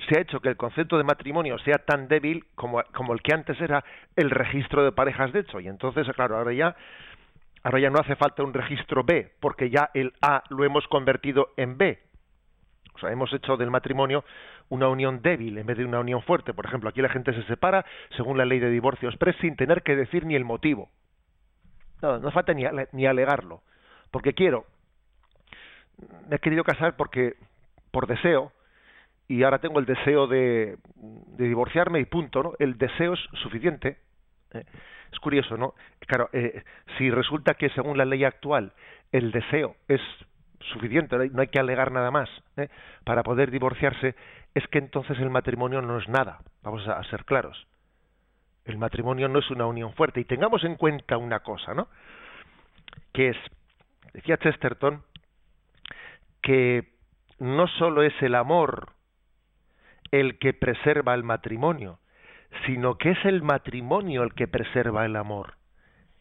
[0.07, 3.35] Se ha hecho que el concepto de matrimonio sea tan débil como, como el que
[3.35, 3.83] antes era
[4.17, 5.61] el registro de parejas de hecho.
[5.61, 6.77] Y entonces, claro, ahora ya,
[7.63, 11.55] ahora ya no hace falta un registro B, porque ya el A lo hemos convertido
[11.57, 12.01] en B.
[12.97, 14.25] O sea, hemos hecho del matrimonio
[14.69, 16.53] una unión débil en vez de una unión fuerte.
[16.53, 19.83] Por ejemplo, aquí la gente se separa según la ley de divorcio express sin tener
[19.83, 20.91] que decir ni el motivo
[22.03, 23.63] no, no falta ni, ni alegarlo.
[24.11, 24.65] Porque quiero.
[26.29, 27.35] Me he querido casar porque
[27.91, 28.53] por deseo
[29.29, 32.53] y ahora tengo el deseo de, de divorciarme y punto, ¿no?
[32.59, 33.99] El deseo es suficiente.
[34.53, 34.65] ¿eh?
[35.13, 35.75] Es curioso, ¿no?
[36.01, 36.65] Claro, eh,
[36.99, 38.73] si resulta que según la ley actual
[39.13, 40.01] el deseo es
[40.73, 42.69] suficiente, no hay que alegar nada más ¿eh?
[43.05, 44.15] para poder divorciarse,
[44.55, 46.41] es que entonces el matrimonio no es nada.
[46.63, 47.67] Vamos a ser claros.
[48.65, 50.21] El matrimonio no es una unión fuerte.
[50.21, 51.89] Y tengamos en cuenta una cosa, ¿no?
[53.13, 53.37] Que es,
[54.13, 55.03] decía Chesterton,
[56.43, 56.93] que
[57.39, 58.93] no solo es el amor
[60.11, 61.99] el que preserva el matrimonio,
[62.67, 65.55] sino que es el matrimonio el que preserva el amor.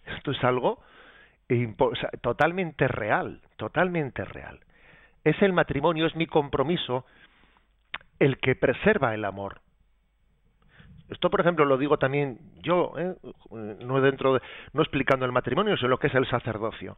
[0.06, 0.82] Esto es algo
[2.22, 4.60] totalmente real, totalmente real.
[5.24, 7.06] Es el matrimonio, es mi compromiso
[8.20, 9.62] el que preserva el amor.
[11.10, 13.16] Esto, por ejemplo, lo digo también yo, ¿eh?
[13.52, 14.42] no dentro de,
[14.74, 16.98] no explicando el matrimonio, sino lo que es el sacerdocio.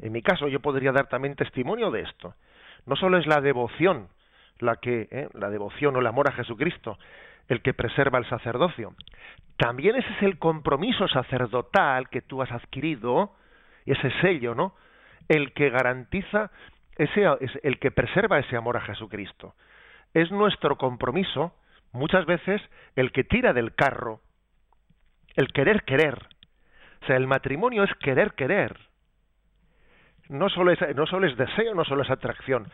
[0.00, 2.34] En mi caso, yo podría dar también testimonio de esto.
[2.86, 4.08] No solo es la devoción,
[4.58, 5.28] la que, ¿eh?
[5.34, 6.98] la devoción o el amor a Jesucristo,
[7.48, 8.94] el que preserva el sacerdocio.
[9.56, 13.32] También ese es el compromiso sacerdotal que tú has adquirido,
[13.84, 14.74] ese sello, ¿no?
[15.28, 16.50] El que garantiza
[16.96, 17.24] ese,
[17.62, 19.54] el que preserva ese amor a Jesucristo.
[20.14, 21.52] Es nuestro compromiso
[21.92, 22.60] muchas veces
[22.96, 24.20] el que tira del carro,
[25.36, 26.18] el querer querer.
[27.02, 28.76] O sea, el matrimonio es querer querer.
[30.28, 32.70] No solo es, no solo es deseo, no solo es atracción.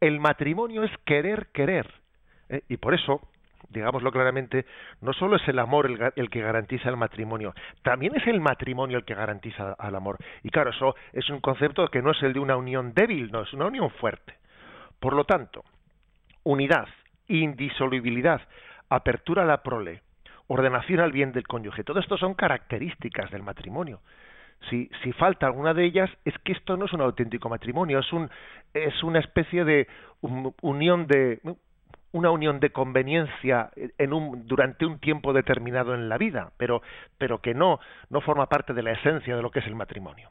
[0.00, 1.92] El matrimonio es querer querer.
[2.48, 2.62] ¿eh?
[2.68, 3.20] Y por eso,
[3.70, 4.64] digámoslo claramente,
[5.00, 7.52] no solo es el amor el, el, que garantiza el matrimonio,
[7.82, 10.18] también es el matrimonio el que garantiza al amor.
[10.42, 13.42] Y claro, eso es un concepto que no es el de una unión débil, no,
[13.42, 14.34] es una unión fuerte.
[15.00, 15.64] Por lo tanto,
[16.44, 16.86] unidad,
[17.38, 18.40] indisolubilidad,
[18.88, 20.02] apertura a la prole,
[20.48, 21.84] ordenación al bien del cónyuge.
[21.84, 24.00] Todo esto son características del matrimonio.
[24.68, 28.12] Si, si falta alguna de ellas, es que esto no es un auténtico matrimonio, es,
[28.12, 28.28] un,
[28.74, 29.88] es una especie de
[30.60, 31.40] unión de
[32.12, 36.82] una unión de conveniencia en un, durante un tiempo determinado en la vida, pero,
[37.18, 40.30] pero que no, no forma parte de la esencia de lo que es el matrimonio.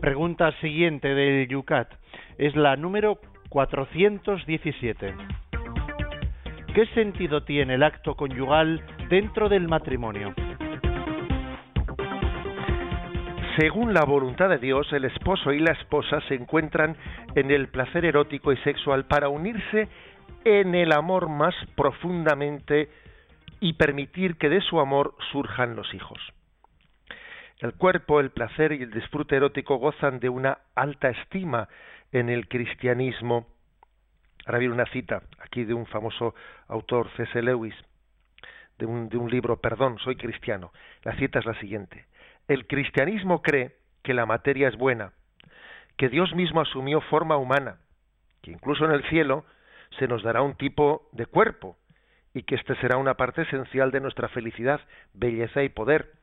[0.00, 1.92] Pregunta siguiente del Yucat.
[2.38, 3.18] Es la número
[3.50, 5.14] 417.
[6.74, 10.32] ¿Qué sentido tiene el acto conyugal dentro del matrimonio?
[13.58, 16.96] Según la voluntad de Dios, el esposo y la esposa se encuentran
[17.34, 19.88] en el placer erótico y sexual para unirse
[20.44, 22.88] en el amor más profundamente
[23.60, 26.18] y permitir que de su amor surjan los hijos.
[27.60, 31.68] El cuerpo, el placer y el disfrute erótico gozan de una alta estima
[32.10, 33.46] en el cristianismo.
[34.46, 36.34] Ahora viene una cita aquí de un famoso
[36.68, 37.42] autor, C.S.
[37.42, 37.74] Lewis,
[38.78, 40.72] de un, de un libro, Perdón, soy cristiano.
[41.02, 42.06] La cita es la siguiente.
[42.48, 45.12] El cristianismo cree que la materia es buena,
[45.98, 47.76] que Dios mismo asumió forma humana,
[48.40, 49.44] que incluso en el cielo
[49.98, 51.76] se nos dará un tipo de cuerpo
[52.32, 54.80] y que éste será una parte esencial de nuestra felicidad,
[55.12, 56.19] belleza y poder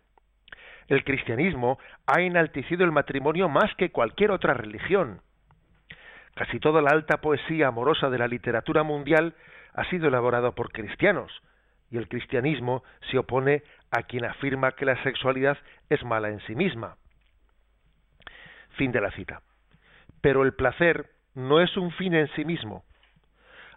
[0.88, 5.22] el cristianismo ha enaltecido el matrimonio más que cualquier otra religión.
[6.36, 9.36] Casi toda la alta poesía amorosa de la literatura mundial
[9.74, 11.32] ha sido elaborada por cristianos,
[11.90, 15.58] y el cristianismo se opone a quien afirma que la sexualidad
[15.90, 16.98] es mala en sí misma.
[18.72, 19.42] Fin de la cita.
[20.22, 22.84] Pero el placer no es un fin en sí mismo.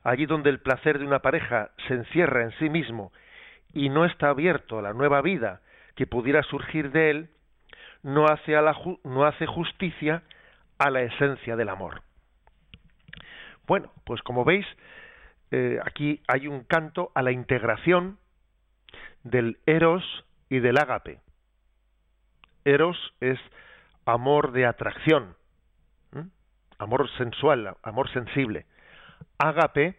[0.02, 3.12] Allí donde el placer de una pareja se encierra en sí mismo
[3.72, 5.60] y no está abierto a la nueva vida
[6.00, 7.30] que pudiera surgir de él
[8.02, 10.22] no hace, a la, no hace justicia
[10.78, 12.00] a la esencia del amor.
[13.66, 14.64] Bueno, pues como veis,
[15.50, 18.18] eh, aquí hay un canto a la integración
[19.24, 20.02] del eros
[20.48, 21.20] y del ágape.
[22.64, 23.38] Eros es
[24.06, 25.36] amor de atracción,
[26.78, 28.64] amor sensual, amor sensible.
[29.36, 29.98] Ágape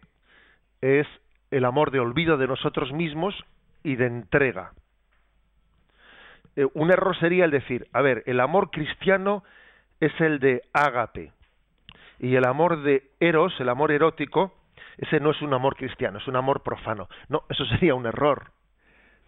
[0.82, 1.06] es
[1.52, 3.36] el amor de olvido de nosotros mismos
[3.84, 4.74] y de entrega.
[6.56, 9.44] Eh, un error sería el decir, a ver, el amor cristiano
[10.00, 11.32] es el de ágape
[12.20, 14.54] y el amor de eros, el amor erótico,
[14.98, 17.08] ese no es un amor cristiano, es un amor profano.
[17.30, 18.52] No, eso sería un error,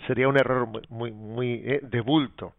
[0.08, 2.54] sería un error muy, muy, muy eh, de bulto.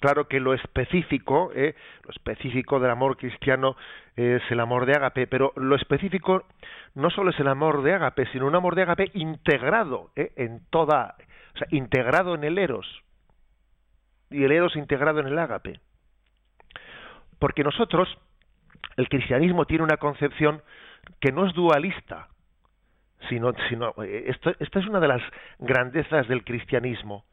[0.00, 3.76] Claro que lo específico, eh, lo específico del amor cristiano
[4.16, 6.44] es el amor de ágape, pero lo específico
[6.94, 10.62] no solo es el amor de ágape, sino un amor de ágape integrado eh, en
[10.70, 11.16] toda,
[11.54, 12.86] o sea, integrado en el eros
[14.30, 15.80] y el eros integrado en el ágape.
[17.38, 18.08] Porque nosotros,
[18.96, 20.62] el cristianismo tiene una concepción
[21.20, 22.28] que no es dualista,
[23.28, 25.22] sino, sino eh, esto, esta es una de las
[25.58, 27.24] grandezas del cristianismo,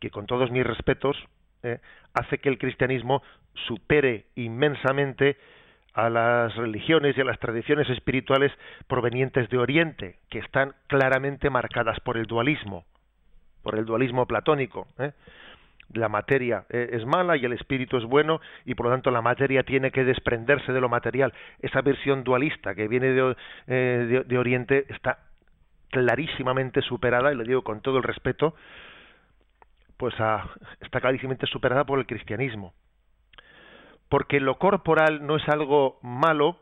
[0.00, 1.16] que con todos mis respetos
[1.62, 1.78] eh,
[2.14, 3.22] hace que el cristianismo
[3.66, 5.36] supere inmensamente
[5.94, 8.50] a las religiones y a las tradiciones espirituales
[8.86, 12.84] provenientes de Oriente, que están claramente marcadas por el dualismo,
[13.62, 14.88] por el dualismo platónico.
[14.98, 15.12] ¿eh?
[15.94, 19.22] La materia eh, es mala y el espíritu es bueno y por lo tanto la
[19.22, 21.32] materia tiene que desprenderse de lo material.
[21.60, 25.18] Esa versión dualista que viene de, eh, de, Oriente está
[25.90, 28.54] clarísimamente superada, y lo digo con todo el respeto,
[29.96, 30.14] pues
[30.80, 32.72] está clarísimamente superada por el cristianismo.
[34.08, 36.58] Porque lo corporal no es algo malo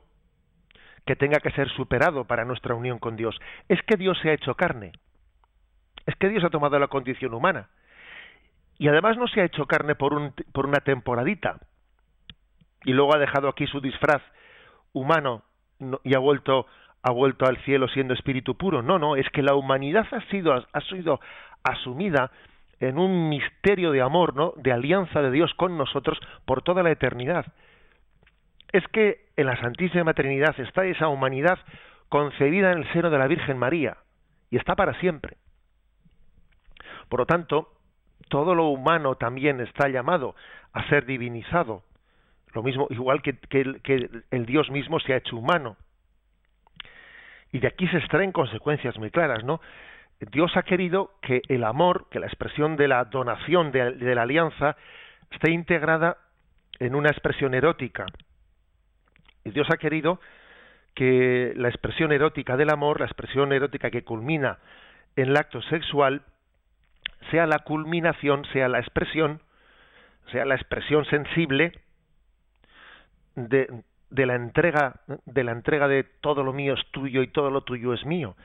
[1.06, 3.38] que tenga que ser superado para nuestra unión con Dios.
[3.68, 4.92] Es que Dios se ha hecho carne.
[6.06, 7.68] Es que Dios ha tomado la condición humana
[8.80, 11.58] y además no se ha hecho carne por, un, por una temporadita
[12.82, 14.22] y luego ha dejado aquí su disfraz
[14.94, 15.42] humano
[16.02, 16.66] y ha vuelto
[17.02, 18.82] ha vuelto al cielo siendo espíritu puro.
[18.82, 21.20] No, no, es que la humanidad ha sido ha sido
[21.62, 22.30] asumida
[22.80, 24.54] en un misterio de amor, ¿no?
[24.56, 27.52] De alianza de Dios con nosotros por toda la eternidad.
[28.72, 31.58] Es que en la Santísima Trinidad está esa humanidad
[32.08, 33.98] concebida en el seno de la Virgen María
[34.48, 35.36] y está para siempre.
[37.10, 37.74] Por lo tanto,
[38.30, 40.34] todo lo humano también está llamado
[40.72, 41.82] a ser divinizado.
[42.54, 43.36] Lo mismo, igual que,
[44.30, 45.76] el Dios mismo se ha hecho humano.
[47.52, 49.60] Y de aquí se extraen consecuencias muy claras, ¿no?
[50.32, 54.22] Dios ha querido que el amor, que la expresión de la donación de, de la
[54.22, 54.76] alianza,
[55.30, 56.18] esté integrada
[56.78, 58.06] en una expresión erótica.
[59.44, 60.20] Y Dios ha querido
[60.94, 64.58] que la expresión erótica del amor, la expresión erótica que culmina
[65.16, 66.22] en el acto sexual,
[67.30, 69.40] sea la culminación, sea la expresión,
[70.32, 71.72] sea la expresión sensible
[73.34, 77.50] de, de la entrega, de la entrega de todo lo mío es tuyo y todo
[77.50, 78.36] lo tuyo es mío.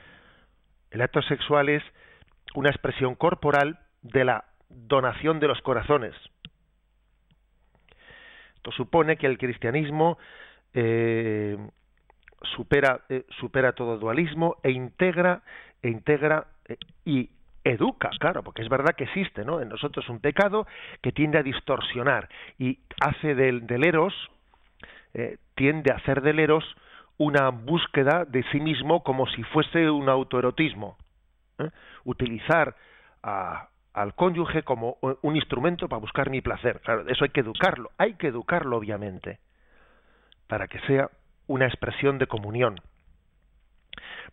[0.90, 1.82] El acto sexual es
[2.54, 6.14] una expresión corporal de la donación de los corazones.
[8.56, 10.18] Esto supone que el cristianismo
[10.74, 11.56] eh,
[12.54, 15.42] supera, eh, supera todo dualismo e integra,
[15.82, 17.30] e integra eh, y
[17.66, 19.60] educa, claro, porque es verdad que existe, ¿no?
[19.60, 20.66] En nosotros un pecado
[21.02, 24.14] que tiende a distorsionar y hace del, eros,
[25.14, 26.64] eh, tiende a hacer del eros
[27.18, 30.96] una búsqueda de sí mismo como si fuese un autoerotismo.
[31.58, 31.70] ¿eh?
[32.04, 32.76] Utilizar
[33.22, 36.80] al cónyuge como un instrumento para buscar mi placer.
[36.82, 39.40] Claro, eso hay que educarlo, hay que educarlo obviamente,
[40.46, 41.10] para que sea
[41.48, 42.76] una expresión de comunión.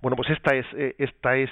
[0.01, 1.49] Bueno, pues esta es, eh, esta es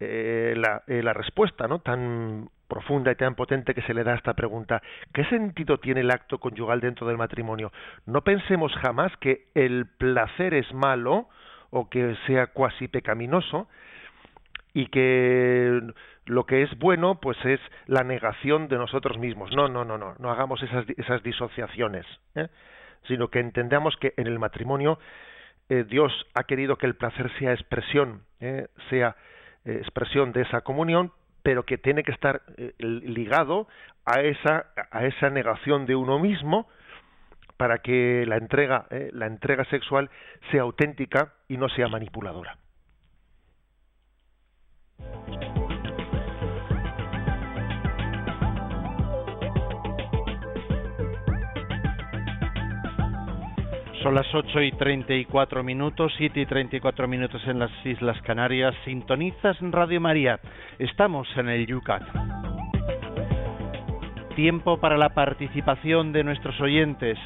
[0.00, 4.12] eh, la, eh, la, respuesta no tan profunda y tan potente que se le da
[4.12, 7.70] a esta pregunta ¿qué sentido tiene el acto conyugal dentro del matrimonio?
[8.06, 11.28] no pensemos jamás que el placer es malo
[11.70, 13.68] o que sea cuasi pecaminoso
[14.74, 15.80] y que
[16.24, 20.16] lo que es bueno pues es la negación de nosotros mismos no no no no
[20.18, 22.48] no hagamos esas esas disociaciones ¿eh?
[23.06, 24.98] sino que entendamos que en el matrimonio
[25.68, 28.24] Dios ha querido que el placer sea expresión
[28.90, 29.16] sea
[29.64, 33.68] expresión de esa comunión, pero que tiene que estar eh, ligado
[34.04, 36.68] a esa, a esa negación de uno mismo
[37.56, 40.10] para que la entrega, eh, la entrega sexual
[40.50, 42.56] sea auténtica y no sea manipuladora.
[54.02, 58.74] Son las 8 y 34 minutos, 7 y 34 minutos en las Islas Canarias.
[58.84, 60.40] Sintonizas Radio María.
[60.80, 62.02] Estamos en el Yucat.
[64.34, 67.16] Tiempo para la participación de nuestros oyentes.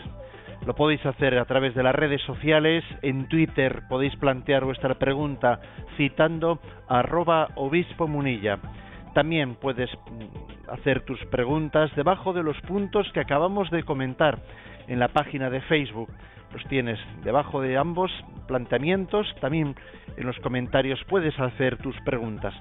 [0.67, 2.85] Lo podéis hacer a través de las redes sociales.
[3.01, 5.59] En Twitter podéis plantear vuestra pregunta
[5.97, 8.59] citando arroba obispo munilla.
[9.15, 14.41] También puedes mm, hacer tus preguntas debajo de los puntos que acabamos de comentar
[14.89, 16.11] en la página de Facebook
[16.57, 18.11] los tienes debajo de ambos
[18.49, 19.27] planteamientos.
[19.41, 19.75] También
[20.17, 22.55] en los comentarios puedes hacer tus preguntas.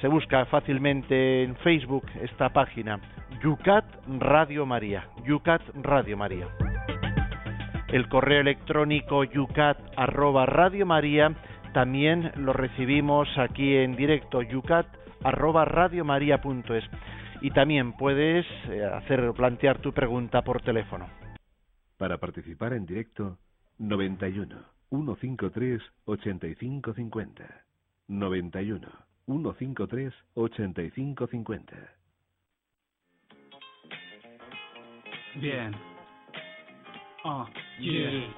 [0.00, 3.00] Se busca fácilmente en Facebook esta página,
[3.42, 3.84] Yucat
[4.20, 5.08] Radio María.
[5.24, 6.46] Yucat Radio María.
[7.88, 11.32] El correo electrónico yucat arroba Radio María
[11.72, 14.86] también lo recibimos aquí en directo, yucat
[15.24, 16.84] arroba radiomaria.es
[17.40, 21.23] y también puedes eh, hacer plantear tu pregunta por teléfono.
[22.04, 23.38] Para participar en directo
[23.78, 27.64] 91 153 8550
[28.08, 28.88] 91
[29.24, 31.76] 153 8550
[35.36, 35.72] Bien.
[37.24, 37.48] Ah,
[37.80, 38.28] yeah.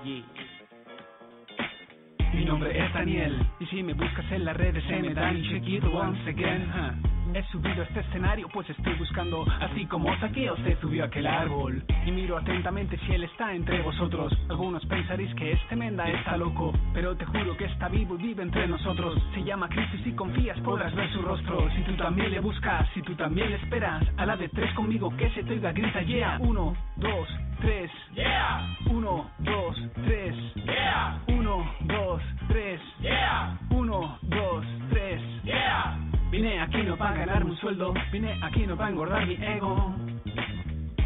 [2.34, 5.66] Mi nombre es Daniel y si me buscas en las redes se me dan check
[5.66, 7.04] it once again.
[7.36, 11.26] He subido a este escenario pues estoy buscando Así como Saqueo se subió a aquel
[11.26, 14.32] árbol Y miro atentamente si él está entre vosotros.
[14.48, 18.42] Algunos pensaréis que este menda está loco Pero te juro que está vivo y vive
[18.42, 19.22] entre nosotros.
[19.34, 21.68] Se llama Cristo y si confías podrás ver su rostro.
[21.76, 25.14] Si tú también le buscas, si tú también le esperas A la de tres conmigo
[25.14, 27.28] que se te oiga grita yeah Uno, dos,
[27.60, 27.90] tres.
[28.14, 28.78] Yeah.
[28.88, 29.76] Uno, dos,
[30.06, 30.34] tres.
[30.54, 31.20] Yeah.
[31.28, 32.80] Uno, dos, tres.
[33.02, 33.58] Yeah.
[33.68, 35.20] Uno, dos, tres.
[35.44, 36.05] Yeah
[36.36, 39.94] Vine aquí no para ganarme un sueldo, vine aquí no para engordar mi ego.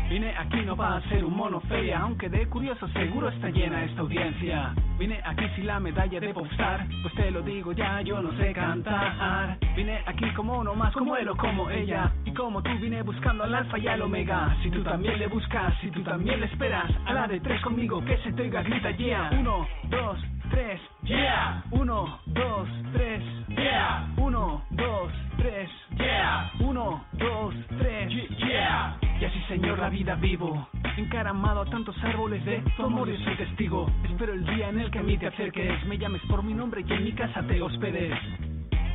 [0.08, 4.00] Vine aquí no para ser un mono feria, aunque de curioso seguro está llena esta
[4.00, 4.74] audiencia.
[4.98, 8.52] Vine aquí sin la medalla de popstar, pues te lo digo ya, yo no sé
[8.52, 9.56] cantar.
[9.76, 12.12] Vine aquí como uno más, como él o como ella.
[12.24, 14.56] Y como tú vine buscando al alfa y al omega.
[14.64, 18.04] Si tú también le buscas, si tú también le esperas, a la de tres conmigo
[18.04, 19.30] que se te oiga grita yeah.
[19.38, 20.18] Uno, dos,
[20.50, 21.64] tres, yeah.
[21.70, 24.12] Uno, dos, tres, yeah.
[24.16, 26.50] Uno, dos, tres, yeah.
[26.60, 28.98] Uno, dos, tres, yeah.
[29.20, 33.36] Y así, Señor, la vida vivo, encaramado a tantos árboles de tu amor, yo soy
[33.36, 33.90] testigo.
[34.04, 36.84] Espero el día en el que a mí te acerques, me llames por mi nombre
[36.86, 38.18] y en mi casa te hospedes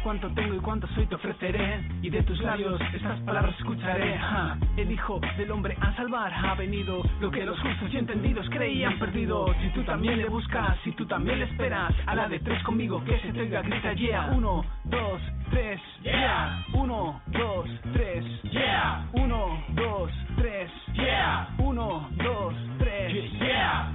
[0.05, 1.83] cuánto tengo y cuánto soy te ofreceré.
[2.03, 4.19] Y de tus labios estas palabras escucharé.
[4.77, 7.01] El hijo del hombre a salvar ha venido.
[7.19, 9.47] Lo que los justos y entendidos creían perdido.
[9.63, 13.03] Si tú también le buscas si tú también le esperas a la de tres conmigo
[13.03, 20.11] que se tenga grita yeah uno dos tres yeah uno dos tres yeah uno dos
[20.37, 23.94] tres yeah uno dos tres yeah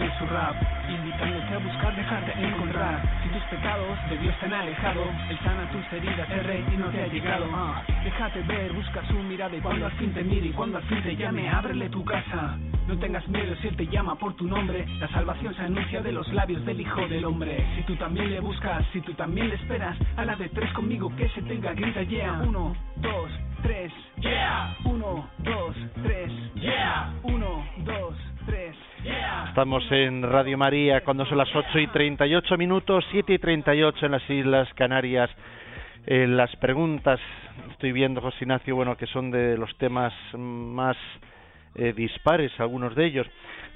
[0.00, 0.56] de su rap
[0.88, 3.00] Invitándote a buscar, dejarte encontrar.
[3.22, 6.76] Si tus pecados de Dios te han alejado Él sana tus heridas, el rey y
[6.76, 7.46] no te ha llegado.
[7.54, 10.84] Ah, Déjate ver, busca su mirada Y cuando al fin te mire y cuando al
[10.84, 12.58] fin te llame Ábrele tu casa.
[12.88, 14.84] No tengas miedo si Él te llama por tu nombre.
[14.98, 17.64] La salvación se anuncia de los labios del Hijo del Hombre.
[17.76, 21.14] Si tú también le buscas, si tú también le esperas A la de tres conmigo
[21.14, 22.40] que se tenga grita yeah.
[22.42, 23.30] Uno, dos,
[23.62, 24.76] tres Yeah.
[24.84, 27.12] Uno, dos, tres Yeah.
[27.22, 28.14] Uno, dos,
[28.46, 28.74] tres
[29.48, 34.12] Estamos en Radio María cuando son las 8 y 38 minutos, 7 y 38 en
[34.12, 35.30] las Islas Canarias.
[36.06, 37.18] Eh, las preguntas,
[37.70, 40.96] estoy viendo, José Ignacio, bueno, que son de los temas más
[41.76, 43.26] eh, dispares, algunos de ellos.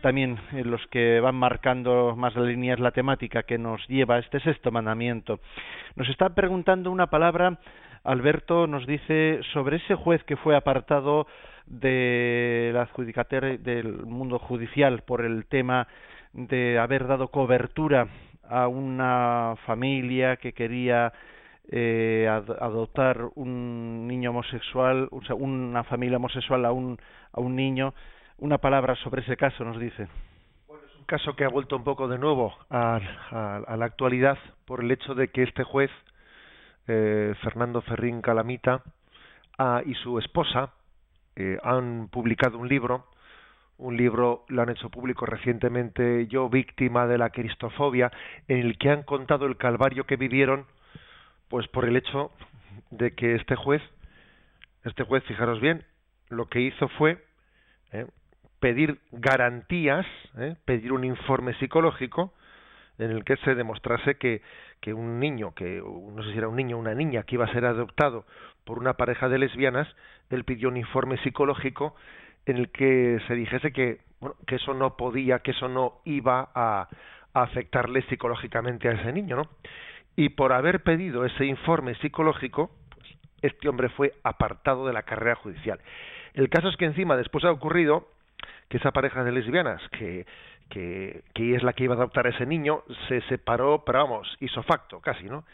[0.02, 4.16] También eh, los que van marcando más la línea es la temática que nos lleva
[4.16, 5.40] a este sexto mandamiento.
[5.96, 7.58] Nos está preguntando una palabra,
[8.04, 11.26] Alberto nos dice sobre ese juez que fue apartado
[11.66, 15.86] de la adjudicatura del mundo judicial por el tema
[16.32, 18.08] de haber dado cobertura
[18.48, 21.12] a una familia que quería
[21.70, 26.98] eh, ad- adoptar un niño homosexual, o sea, una familia homosexual a un,
[27.32, 27.94] a un niño.
[28.38, 30.08] Una palabra sobre ese caso nos dice.
[30.68, 33.00] un caso que ha vuelto un poco de nuevo a,
[33.30, 34.36] a- a la actualidad
[34.66, 35.90] por el hecho de que este juez,
[36.88, 38.82] eh, Fernando Ferrín Calamita,
[39.58, 40.70] ah, y su esposa
[41.36, 43.06] eh, han publicado un libro,
[43.78, 48.10] un libro lo han hecho público recientemente, Yo víctima de la cristofobia,
[48.48, 50.66] en el que han contado el calvario que vivieron,
[51.48, 52.30] pues por el hecho
[52.90, 53.82] de que este juez,
[54.84, 55.84] este juez, fijaros bien,
[56.28, 57.24] lo que hizo fue
[57.92, 58.06] eh,
[58.60, 60.06] pedir garantías,
[60.38, 60.56] ¿eh?
[60.64, 62.32] pedir un informe psicológico
[62.98, 64.40] en el que se demostrase que,
[64.80, 67.44] que un niño, que no sé si era un niño o una niña que iba
[67.44, 68.24] a ser adoptado
[68.64, 69.88] por una pareja de lesbianas,
[70.30, 71.94] él pidió un informe psicológico
[72.46, 76.50] en el que se dijese que, bueno, que eso no podía, que eso no iba
[76.54, 76.88] a,
[77.36, 79.48] afectarle psicológicamente a ese niño, ¿no?
[80.14, 82.70] Y por haber pedido ese informe psicológico,
[83.42, 85.80] este hombre fue apartado de la carrera judicial.
[86.34, 88.06] El caso es que encima después ha ocurrido
[88.68, 90.26] que esa pareja de lesbianas que,
[90.70, 94.36] que, que es la que iba a adoptar a ese niño se separó, pero vamos,
[94.38, 95.44] hizo facto casi, ¿no?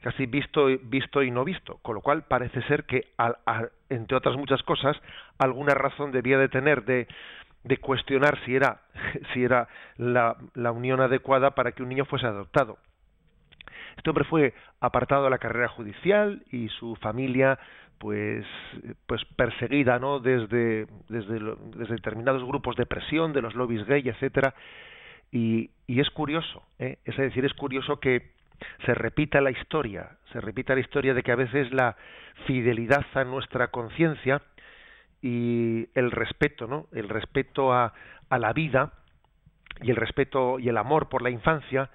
[0.00, 4.16] Casi visto, visto y no visto, con lo cual parece ser que, al, al- entre
[4.16, 4.96] otras muchas cosas,
[5.38, 7.06] alguna razón debía de tener de,
[7.64, 8.80] de cuestionar si era,
[9.34, 12.78] si era la, la unión adecuada para que un niño fuese adoptado.
[13.96, 17.58] Este hombre fue apartado de la carrera judicial y su familia
[17.98, 18.46] pues
[19.06, 21.38] pues perseguida no desde desde,
[21.76, 24.54] desde determinados grupos de presión de los lobbies gay etcétera
[25.30, 26.96] y, y es curioso ¿eh?
[27.04, 28.30] es decir es curioso que
[28.84, 31.96] se repita la historia se repita la historia de que a veces la
[32.46, 34.42] fidelidad a nuestra conciencia
[35.22, 37.92] y el respeto no el respeto a,
[38.28, 38.92] a la vida
[39.82, 41.90] y el respeto y el amor por la infancia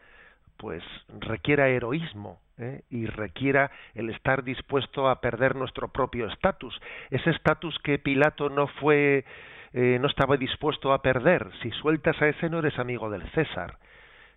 [0.57, 0.83] pues
[1.19, 2.83] requiera heroísmo ¿eh?
[2.89, 6.79] y requiera el estar dispuesto a perder nuestro propio estatus.
[7.09, 9.25] Ese estatus que Pilato no fue
[9.73, 11.49] eh, no estaba dispuesto a perder.
[11.61, 13.77] Si sueltas a ese no eres amigo del César.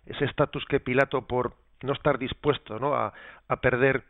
[0.05, 2.95] Ese estatus que Pilato por no estar dispuesto ¿no?
[2.95, 3.13] a,
[3.47, 4.03] a perder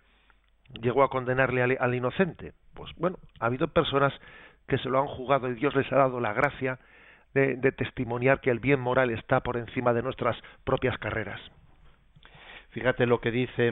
[0.81, 2.53] llegó a condenarle al, inocente.
[2.73, 4.13] Pues bueno ha habido personas
[4.67, 6.79] que se lo han jugado y Dios les ha dado la gracia
[7.33, 11.41] de, de testimoniar que el bien moral está por encima de nuestras propias carreras.
[12.71, 13.71] Fíjate lo que dice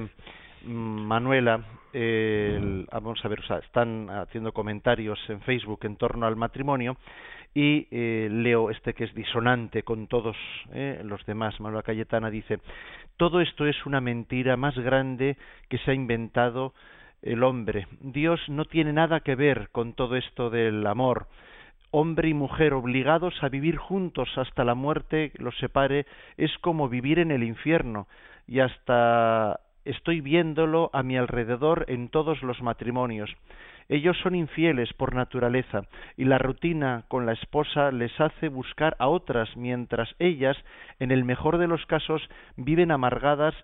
[0.63, 6.25] mm, Manuela, el, vamos a ver, o sea, están haciendo comentarios en Facebook en torno
[6.25, 6.97] al matrimonio
[7.53, 10.37] y eh, leo este que es disonante con todos
[10.73, 11.59] eh, los demás.
[11.59, 12.59] Manuela Cayetana dice,
[13.17, 15.37] todo esto es una mentira más grande
[15.69, 16.73] que se ha inventado
[17.21, 17.87] el hombre.
[17.99, 21.27] Dios no tiene nada que ver con todo esto del amor.
[21.89, 27.17] Hombre y mujer obligados a vivir juntos hasta la muerte los separe es como vivir
[27.19, 28.07] en el infierno
[28.45, 33.33] y hasta estoy viéndolo a mi alrededor en todos los matrimonios.
[33.89, 35.83] Ellos son infieles por naturaleza
[36.17, 40.57] y la rutina con la esposa les hace buscar a otras mientras ellas,
[40.99, 42.21] en el mejor de los casos,
[42.57, 43.55] viven amargadas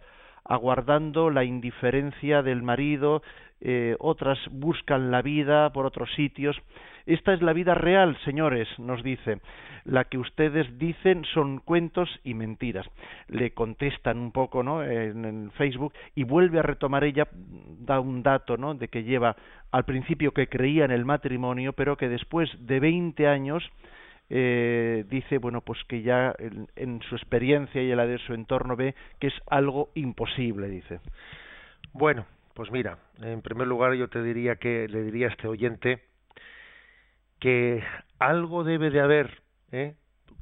[0.45, 3.21] aguardando la indiferencia del marido,
[3.61, 6.57] eh, otras buscan la vida por otros sitios.
[7.05, 9.39] Esta es la vida real, señores, nos dice.
[9.85, 12.85] La que ustedes dicen son cuentos y mentiras.
[13.27, 14.83] Le contestan un poco, ¿no?
[14.83, 17.27] En, en Facebook y vuelve a retomar ella,
[17.79, 18.73] da un dato, ¿no?
[18.75, 19.35] De que lleva
[19.71, 23.69] al principio que creía en el matrimonio, pero que después de 20 años
[24.35, 28.75] eh, dice bueno pues que ya en, su experiencia y en la de su entorno
[28.75, 31.01] ve que es algo imposible dice
[31.93, 32.25] bueno
[32.55, 36.01] pues mira en primer lugar yo te diría que le diría a este oyente
[37.39, 37.83] que
[38.17, 39.93] algo debe de haber ¿eh?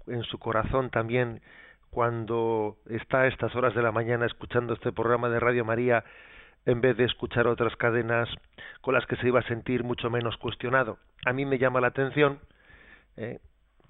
[0.07, 1.41] en su corazón también
[1.89, 6.05] cuando está a estas horas de la mañana escuchando este programa de Radio María
[6.65, 8.29] en vez de escuchar otras cadenas
[8.79, 10.97] con las que se iba a sentir mucho menos cuestionado.
[11.25, 12.39] A mí me llama la atención
[13.17, 13.39] ¿eh?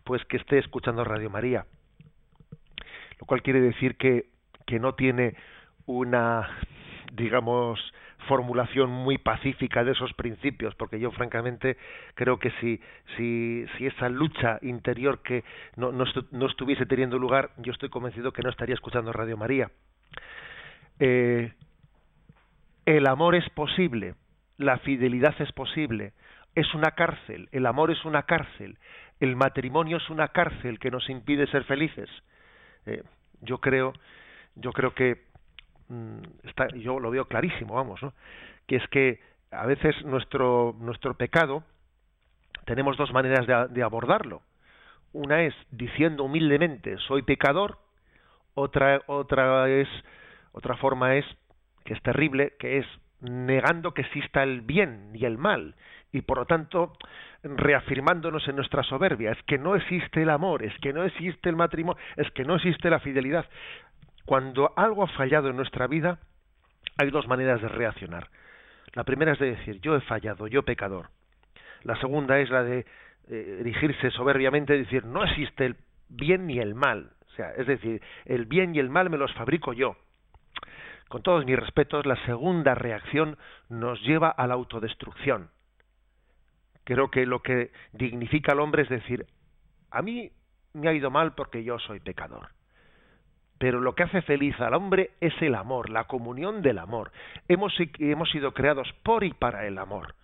[0.04, 1.66] Pues que esté escuchando Radio María,
[3.20, 4.26] lo cual quiere decir que,
[4.66, 5.36] que no tiene
[5.86, 6.49] una,
[7.14, 7.80] digamos,
[8.28, 11.78] formulación muy pacífica de esos principios, porque yo francamente
[12.16, 12.80] creo que si,
[13.18, 15.43] si, si esa lucha interior que
[15.76, 19.72] no, no, no, estuviese teniendo lugar, yo estoy convencido que no estaría escuchando Radio María.
[20.99, 21.52] Eh,
[22.86, 24.16] el amor es posible,
[24.58, 26.14] la fidelidad es posible,
[26.56, 28.78] es una cárcel, el amor es una cárcel,
[29.22, 32.09] el matrimonio es una cárcel que nos impide ser felices.
[32.86, 33.03] Eh,
[33.41, 33.93] yo creo,
[34.55, 35.32] yo creo que
[35.91, 38.13] Mm, está, yo lo veo clarísimo, vamos, ¿no?
[38.65, 39.19] que es que
[39.51, 41.63] a veces nuestro nuestro pecado
[42.63, 44.41] tenemos dos maneras de, de abordarlo.
[45.11, 47.78] Una es diciendo humildemente soy pecador,
[48.53, 49.89] otra otra es
[50.53, 51.26] otra forma es
[51.84, 52.86] que es terrible, que es
[53.19, 55.76] negando que exista el bien y el mal
[56.12, 56.93] y por lo tanto
[57.43, 61.55] reafirmándonos en nuestra soberbia, es que no existe el amor, es que no existe el
[61.55, 63.45] matrimonio, es que no existe la fidelidad.
[64.26, 66.20] Cuando algo ha fallado en nuestra vida,
[66.97, 68.28] hay dos maneras de reaccionar.
[68.93, 71.09] La primera es de decir, yo he fallado, yo pecador.
[71.84, 72.86] La segunda es la de
[73.30, 75.78] eh, erigirse soberbiamente y decir, no existe el
[76.09, 77.12] bien ni el mal.
[77.28, 79.95] O sea, es decir, el bien y el mal me los fabrico yo.
[81.07, 83.38] Con todos mis respetos, la segunda reacción
[83.70, 85.49] nos lleva a la autodestrucción.
[86.84, 89.26] Creo que lo que dignifica al hombre es decir,
[89.92, 90.32] a mí
[90.74, 92.50] me ha ido mal porque yo soy pecador
[93.62, 97.12] pero lo que hace feliz al hombre es el amor, la comunión del amor.
[97.48, 100.16] Hemos, hemos sido creados por y para el amor.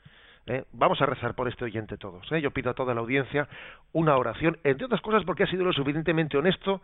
[0.47, 0.64] ¿eh?
[0.72, 2.32] Vamos a rezar por este oyente todos.
[2.32, 2.41] ¿eh?
[2.41, 3.47] Yo pido a toda la audiencia
[3.93, 6.82] una oración, entre otras cosas porque ha sido lo suficientemente honesto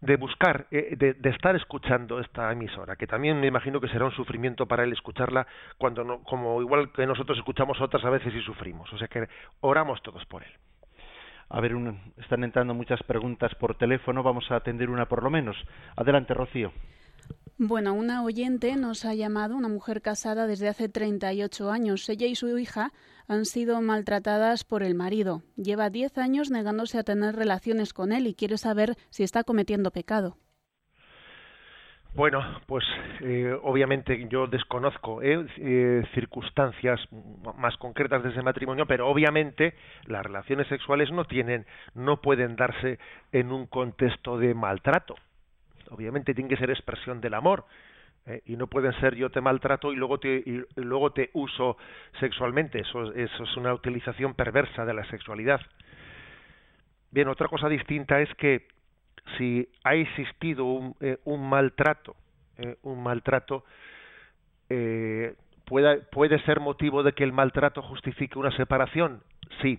[0.00, 4.06] de buscar, eh, de, de, estar escuchando esta emisora, que también me imagino que será
[4.06, 5.46] un sufrimiento para él escucharla
[5.76, 8.90] cuando no, como igual que nosotros escuchamos otras a veces y sufrimos.
[8.92, 9.28] O sea que
[9.60, 10.50] oramos todos por él.
[11.50, 15.30] A ver, un, están entrando muchas preguntas por teléfono, vamos a atender una por lo
[15.30, 15.56] menos.
[15.96, 16.72] Adelante, Rocío.
[17.62, 22.08] Bueno, una oyente nos ha llamado, una mujer casada desde hace 38 años.
[22.08, 22.90] Ella y su hija
[23.28, 25.42] han sido maltratadas por el marido.
[25.56, 29.90] Lleva 10 años negándose a tener relaciones con él y quiere saber si está cometiendo
[29.90, 30.38] pecado.
[32.14, 32.82] Bueno, pues
[33.20, 36.98] eh, obviamente yo desconozco eh, eh, circunstancias
[37.58, 39.74] más concretas de ese matrimonio, pero obviamente
[40.06, 42.98] las relaciones sexuales no tienen, no pueden darse
[43.32, 45.14] en un contexto de maltrato.
[45.90, 47.64] Obviamente tiene que ser expresión del amor
[48.26, 51.76] eh, y no pueden ser yo te maltrato y luego te y luego te uso
[52.18, 52.80] sexualmente.
[52.80, 55.60] Eso, eso es una utilización perversa de la sexualidad.
[57.10, 58.68] Bien, otra cosa distinta es que
[59.36, 62.14] si ha existido un, eh, un maltrato,
[62.56, 63.64] eh, un maltrato,
[64.68, 65.34] eh,
[65.64, 69.22] puede ser motivo de que el maltrato justifique una separación.
[69.62, 69.78] Sí,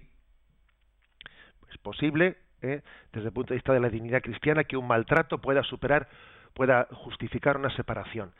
[1.69, 2.81] es posible, eh,
[3.11, 6.07] desde el punto de vista de la dignidad cristiana, que un maltrato pueda superar,
[6.53, 8.31] pueda justificar una separación.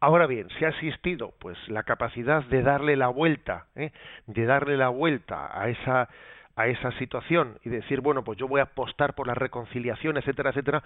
[0.00, 3.92] Ahora bien, si ha existido, pues la capacidad de darle la vuelta, ¿eh?
[4.26, 6.08] de darle la vuelta a esa
[6.56, 10.50] a esa situación y decir, bueno, pues yo voy a apostar por la reconciliación, etcétera,
[10.50, 10.82] etcétera,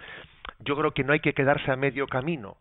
[0.60, 2.56] yo creo que no hay que quedarse a medio camino.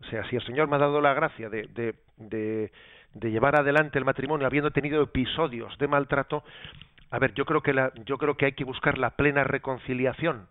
[0.00, 2.70] O sea, si el Señor me ha dado la gracia de, de, de,
[3.14, 6.44] de llevar adelante el matrimonio habiendo tenido episodios de maltrato,
[7.10, 10.48] a ver, yo creo que la, yo creo que hay que buscar la plena reconciliación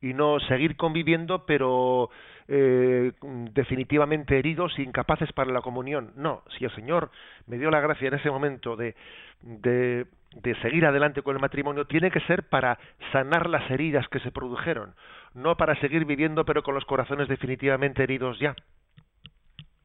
[0.00, 2.10] y no seguir conviviendo, pero
[2.46, 3.12] eh,
[3.52, 6.12] definitivamente heridos e incapaces para la comunión.
[6.16, 7.10] No, si el Señor
[7.46, 8.94] me dio la gracia en ese momento de,
[9.42, 10.06] de,
[10.36, 12.78] de seguir adelante con el matrimonio, tiene que ser para
[13.12, 14.94] sanar las heridas que se produjeron,
[15.34, 18.54] no para seguir viviendo pero con los corazones definitivamente heridos ya.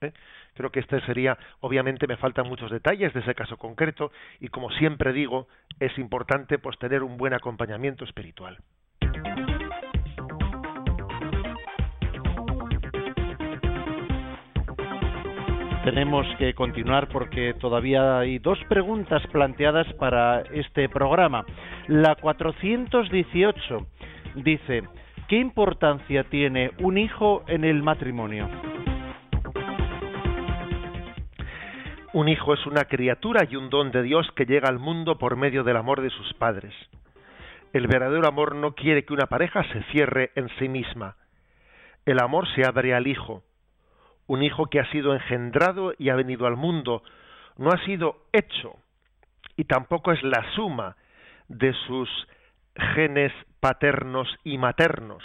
[0.01, 0.13] ¿Eh?
[0.55, 4.69] Creo que este sería, obviamente me faltan muchos detalles de ese caso concreto y como
[4.71, 5.47] siempre digo,
[5.79, 8.57] es importante pues tener un buen acompañamiento espiritual.
[15.83, 21.45] Tenemos que continuar porque todavía hay dos preguntas planteadas para este programa.
[21.87, 23.85] La 418
[24.35, 24.83] dice,
[25.27, 28.47] ¿qué importancia tiene un hijo en el matrimonio?
[32.13, 35.35] Un hijo es una criatura y un don de Dios que llega al mundo por
[35.35, 36.71] medio del amor de sus padres.
[37.73, 41.15] El verdadero amor no quiere que una pareja se cierre en sí misma.
[42.05, 43.41] El amor se abre al hijo.
[44.27, 47.01] Un hijo que ha sido engendrado y ha venido al mundo
[47.57, 48.75] no ha sido hecho
[49.57, 50.95] y tampoco es la suma
[51.47, 52.09] de sus
[52.93, 55.23] genes paternos y maternos.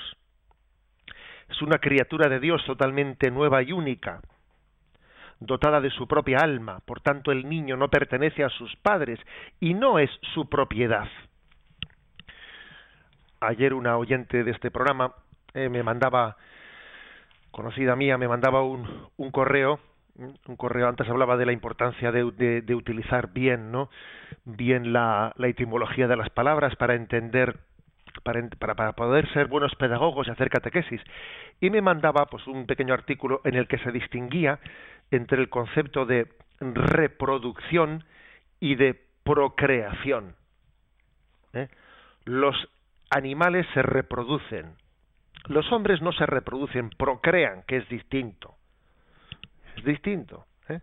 [1.51, 4.23] Es una criatura de Dios totalmente nueva y única
[5.41, 9.21] dotada de su propia alma, por tanto el niño no pertenece a sus padres
[9.61, 11.09] y no es su propiedad.
[13.41, 15.15] Ayer una oyente de este programa
[15.55, 16.37] eh, me mandaba,
[17.53, 19.79] conocida mía, me mandaba un, un correo,
[20.19, 23.89] un correo, antes hablaba de la importancia de, de, utilizar bien, ¿no?
[24.45, 27.61] Bien la, la etimología de las palabras para entender
[28.25, 31.01] para, para, para, poder ser buenos pedagogos y hacer catequesis.
[31.61, 34.59] Y me mandaba pues un pequeño artículo en el que se distinguía
[35.11, 36.29] entre el concepto de
[36.61, 38.05] reproducción
[38.61, 40.35] y de procreación.
[41.53, 41.69] ¿Eh?
[42.25, 42.57] Los
[43.11, 44.75] animales se reproducen,
[45.47, 48.57] los hombres no se reproducen, procrean, que es distinto.
[49.77, 50.47] Es distinto.
[50.69, 50.81] ¿eh?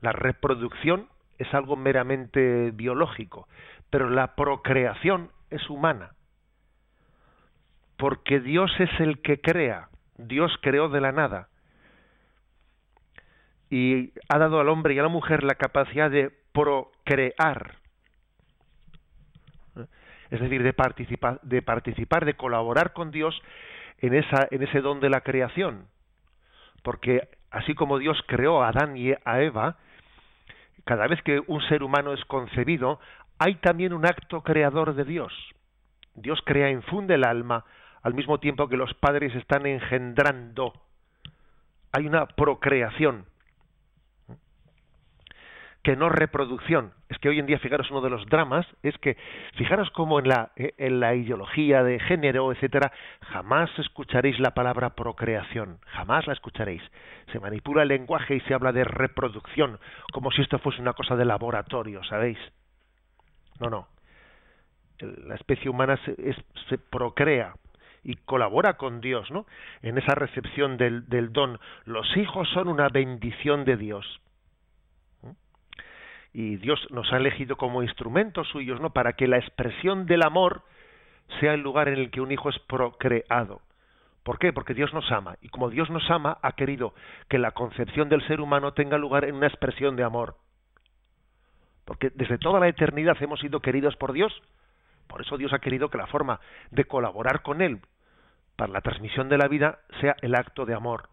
[0.00, 1.08] La reproducción
[1.38, 3.48] es algo meramente biológico,
[3.90, 6.12] pero la procreación es humana.
[7.98, 11.49] Porque Dios es el que crea, Dios creó de la nada
[13.70, 17.76] y ha dado al hombre y a la mujer la capacidad de procrear,
[20.30, 23.40] es decir, de participar, de participar, de colaborar con Dios
[23.98, 25.86] en esa, en ese don de la creación,
[26.82, 29.76] porque así como Dios creó a Adán y a Eva,
[30.84, 32.98] cada vez que un ser humano es concebido,
[33.38, 35.32] hay también un acto creador de Dios.
[36.14, 37.64] Dios crea, infunde el alma,
[38.02, 40.72] al mismo tiempo que los padres están engendrando.
[41.92, 43.26] Hay una procreación
[45.82, 46.92] que no reproducción.
[47.08, 49.16] Es que hoy en día, fijaros, uno de los dramas es que,
[49.56, 52.92] fijaros cómo en la, eh, en la ideología de género, etcétera,
[53.32, 56.82] jamás escucharéis la palabra procreación, jamás la escucharéis.
[57.32, 59.78] Se manipula el lenguaje y se habla de reproducción,
[60.12, 62.38] como si esto fuese una cosa de laboratorio, ¿sabéis?
[63.58, 63.88] No, no.
[65.00, 66.36] La especie humana se, es,
[66.68, 67.54] se procrea,
[68.02, 69.46] y colabora con Dios, ¿no?
[69.82, 71.58] En esa recepción del, del don.
[71.84, 74.20] Los hijos son una bendición de Dios
[76.32, 78.90] y Dios nos ha elegido como instrumentos suyos, ¿no?
[78.90, 80.62] Para que la expresión del amor
[81.40, 83.60] sea el lugar en el que un hijo es procreado.
[84.22, 84.52] ¿Por qué?
[84.52, 85.36] Porque Dios nos ama.
[85.40, 86.94] Y como Dios nos ama, ha querido
[87.28, 90.36] que la concepción del ser humano tenga lugar en una expresión de amor.
[91.84, 94.32] Porque desde toda la eternidad hemos sido queridos por Dios.
[95.08, 97.80] Por eso Dios ha querido que la forma de colaborar con Él
[98.56, 101.09] para la transmisión de la vida sea el acto de amor.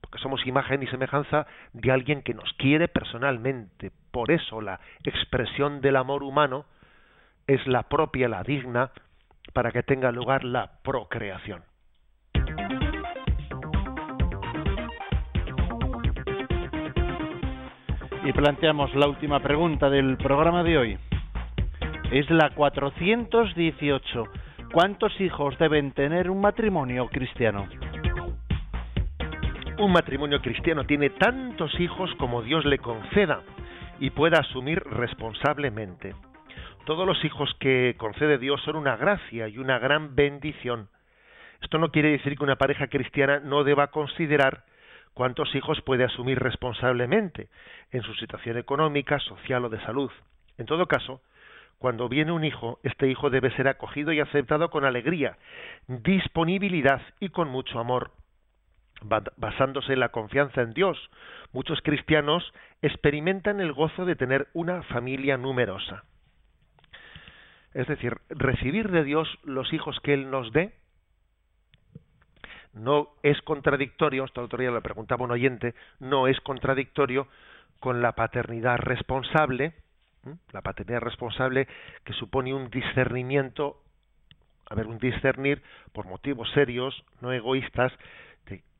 [0.00, 3.90] Porque somos imagen y semejanza de alguien que nos quiere personalmente.
[4.10, 6.64] Por eso la expresión del amor humano
[7.46, 8.90] es la propia, la digna,
[9.52, 11.62] para que tenga lugar la procreación.
[18.24, 20.98] Y planteamos la última pregunta del programa de hoy.
[22.10, 24.24] Es la 418.
[24.72, 27.66] ¿Cuántos hijos deben tener un matrimonio cristiano?
[29.78, 33.42] Un matrimonio cristiano tiene tantos hijos como Dios le conceda
[34.00, 36.16] y pueda asumir responsablemente.
[36.84, 40.88] Todos los hijos que concede Dios son una gracia y una gran bendición.
[41.62, 44.64] Esto no quiere decir que una pareja cristiana no deba considerar
[45.14, 47.48] cuántos hijos puede asumir responsablemente
[47.92, 50.10] en su situación económica, social o de salud.
[50.56, 51.20] En todo caso,
[51.78, 55.38] cuando viene un hijo, este hijo debe ser acogido y aceptado con alegría,
[55.86, 58.10] disponibilidad y con mucho amor,
[59.02, 60.98] basándose en la confianza en Dios.
[61.52, 66.04] Muchos cristianos experimentan el gozo de tener una familia numerosa.
[67.74, 70.72] Es decir, recibir de Dios los hijos que Él nos dé
[72.72, 77.26] no es contradictorio, esta otro día preguntaba un oyente, no es contradictorio
[77.80, 79.74] con la paternidad responsable,
[80.52, 81.66] la paternidad responsable
[82.04, 83.82] que supone un discernimiento,
[84.68, 87.92] a ver, un discernir por motivos serios, no egoístas,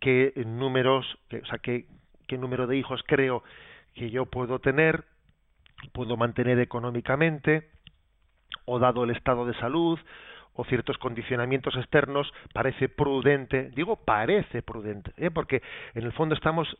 [0.00, 1.86] qué números, o sea, qué,
[2.26, 3.42] qué número de hijos creo
[3.94, 5.04] que yo puedo tener,
[5.92, 7.68] puedo mantener económicamente,
[8.64, 9.98] o dado el estado de salud,
[10.54, 15.30] o ciertos condicionamientos externos, parece prudente, digo parece prudente, ¿eh?
[15.30, 15.62] porque
[15.94, 16.76] en el fondo estamos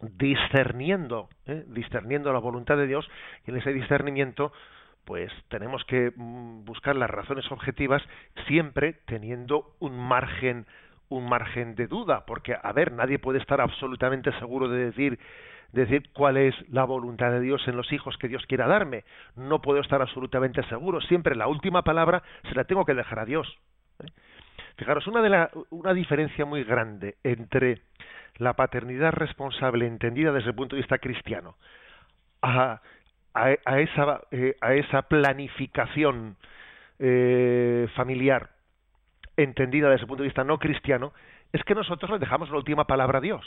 [0.00, 1.64] discerniendo, ¿eh?
[1.68, 3.08] discerniendo la voluntad de Dios,
[3.46, 4.52] y en ese discernimiento
[5.04, 8.02] pues tenemos que mm, buscar las razones objetivas
[8.46, 10.66] siempre teniendo un margen
[11.08, 15.18] un margen de duda, porque a ver, nadie puede estar absolutamente seguro de decir
[15.74, 19.04] decir cuál es la voluntad de Dios en los hijos que Dios quiera darme.
[19.36, 21.00] No puedo estar absolutamente seguro.
[21.02, 23.58] Siempre la última palabra se la tengo que dejar a Dios.
[23.98, 24.06] ¿eh?
[24.76, 27.82] Fijaros, una, de la, una diferencia muy grande entre
[28.36, 31.56] la paternidad responsable entendida desde el punto de vista cristiano
[32.42, 32.80] a,
[33.34, 36.36] a, esa, eh, a esa planificación
[36.98, 38.50] eh, familiar
[39.36, 41.12] entendida desde el punto de vista no cristiano
[41.52, 43.44] es que nosotros le dejamos la última palabra a Dios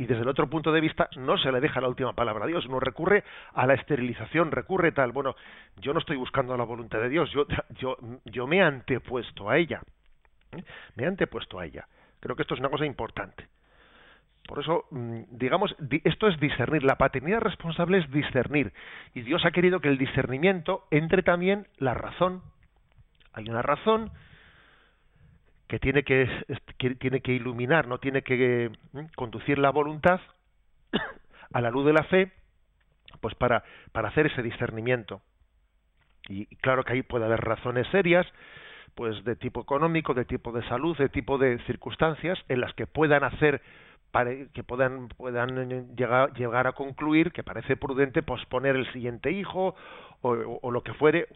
[0.00, 2.48] y desde el otro punto de vista no se le deja la última palabra a
[2.48, 3.22] Dios, uno recurre
[3.52, 5.36] a la esterilización, recurre tal, bueno,
[5.76, 7.46] yo no estoy buscando la voluntad de Dios, yo,
[7.78, 9.82] yo, yo me he antepuesto a ella,
[10.52, 10.64] ¿eh?
[10.96, 11.86] me he antepuesto a ella.
[12.18, 13.46] Creo que esto es una cosa importante.
[14.46, 16.82] Por eso, mm, digamos, esto es discernir.
[16.82, 18.72] La paternidad responsable es discernir.
[19.14, 22.42] Y Dios ha querido que el discernimiento entre también la razón.
[23.32, 24.10] Hay una razón
[25.70, 26.28] que tiene que,
[26.98, 28.72] tiene que iluminar, no tiene que
[29.14, 30.20] conducir la voluntad
[31.52, 32.32] a la luz de la fe,
[33.20, 33.62] pues para,
[33.92, 35.22] para hacer ese discernimiento.
[36.28, 38.26] Y, claro que ahí puede haber razones serias,
[38.96, 42.88] pues de tipo económico, de tipo de salud, de tipo de circunstancias en las que
[42.88, 43.62] puedan hacer
[44.52, 49.76] que puedan puedan llegar, llegar a concluir que parece prudente posponer el siguiente hijo
[50.20, 51.28] o, o lo que fuere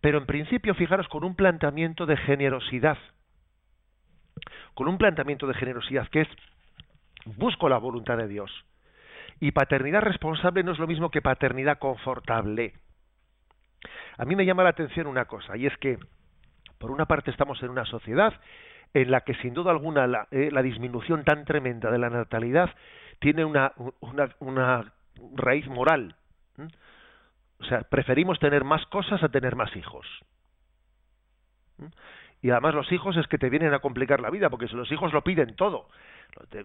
[0.00, 2.98] pero en principio fijaros con un planteamiento de generosidad
[4.74, 6.28] con un planteamiento de generosidad que es
[7.36, 8.50] busco la voluntad de Dios.
[9.40, 12.74] Y paternidad responsable no es lo mismo que paternidad confortable.
[14.16, 15.98] A mí me llama la atención una cosa, y es que,
[16.78, 18.34] por una parte, estamos en una sociedad
[18.94, 22.70] en la que, sin duda alguna, la, eh, disminución tan tremenda de la natalidad
[23.20, 23.72] tiene una
[25.34, 26.16] raíz moral.
[27.60, 30.06] O sea, preferimos tener más cosas a tener más hijos.
[32.40, 34.90] Y además los hijos es que te vienen a complicar la vida, porque si los
[34.92, 35.88] hijos lo piden todo,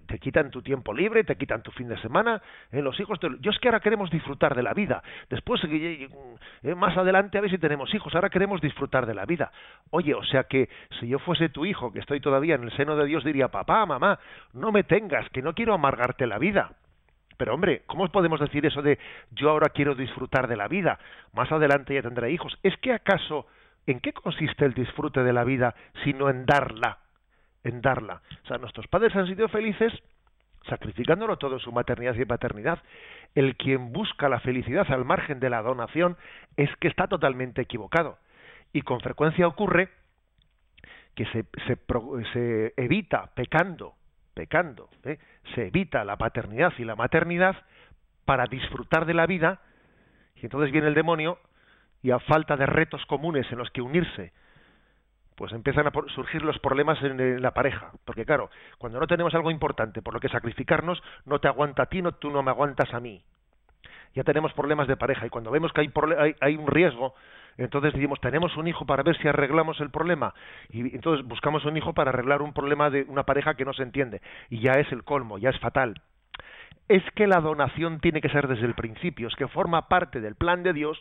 [0.07, 2.41] te, quitan tu tiempo libre, te quitan tu fin de semana,
[2.71, 6.07] eh, los hijos, yo es que ahora queremos disfrutar de la vida, después eh,
[6.61, 9.51] eh, más adelante a ver si tenemos hijos, ahora queremos disfrutar de la vida.
[9.89, 10.69] Oye, o sea que
[10.99, 13.85] si yo fuese tu hijo, que estoy todavía en el seno de Dios, diría, papá,
[13.85, 14.19] mamá,
[14.53, 16.71] no me tengas, que no quiero amargarte la vida.
[17.37, 18.99] Pero hombre, ¿cómo podemos decir eso de
[19.31, 20.99] yo ahora quiero disfrutar de la vida?
[21.33, 22.57] Más adelante ya tendré hijos.
[22.63, 23.47] ¿Es que acaso
[23.85, 26.99] ¿En qué consiste el disfrute de la vida sino en darla?
[27.63, 28.21] En darla.
[28.43, 29.93] O sea, nuestros padres han sido felices
[30.69, 32.79] sacrificándolo todo en su maternidad y paternidad.
[33.35, 36.17] El quien busca la felicidad al margen de la donación
[36.55, 38.17] es que está totalmente equivocado.
[38.71, 39.89] Y con frecuencia ocurre
[41.15, 41.77] que se, se,
[42.31, 43.95] se evita pecando,
[44.33, 45.19] pecando, ¿eh?
[45.53, 47.55] se evita la paternidad y la maternidad
[48.25, 49.59] para disfrutar de la vida,
[50.35, 51.39] y entonces viene el demonio
[52.01, 54.33] y a falta de retos comunes en los que unirse,
[55.35, 57.91] pues empiezan a surgir los problemas en, la pareja.
[58.05, 61.85] Porque claro, cuando no tenemos algo importante por lo que sacrificarnos, no te aguanta a
[61.87, 63.23] ti, no, tú no me aguantas a mí.
[64.13, 65.89] Ya tenemos problemas de pareja y cuando vemos que
[66.39, 67.15] hay un riesgo,
[67.57, 70.33] entonces decimos, tenemos un hijo para ver si arreglamos el problema.
[70.69, 73.83] Y entonces buscamos un hijo para arreglar un problema de una pareja que no se
[73.83, 74.21] entiende.
[74.49, 76.01] Y ya es el colmo, ya es fatal
[76.89, 80.35] es que la donación tiene que ser desde el principio, es que forma parte del
[80.35, 80.99] plan de Dios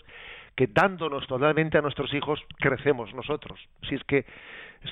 [0.54, 3.58] que dándonos totalmente a nuestros hijos crecemos nosotros.
[3.88, 4.24] Si es que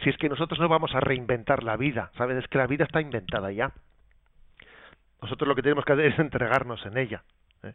[0.02, 2.36] si es que nosotros no vamos a reinventar la vida, ¿sabes?
[2.38, 3.72] Es que la vida está inventada ya.
[5.20, 7.22] Nosotros lo que tenemos que hacer es entregarnos en ella.
[7.62, 7.74] ¿eh?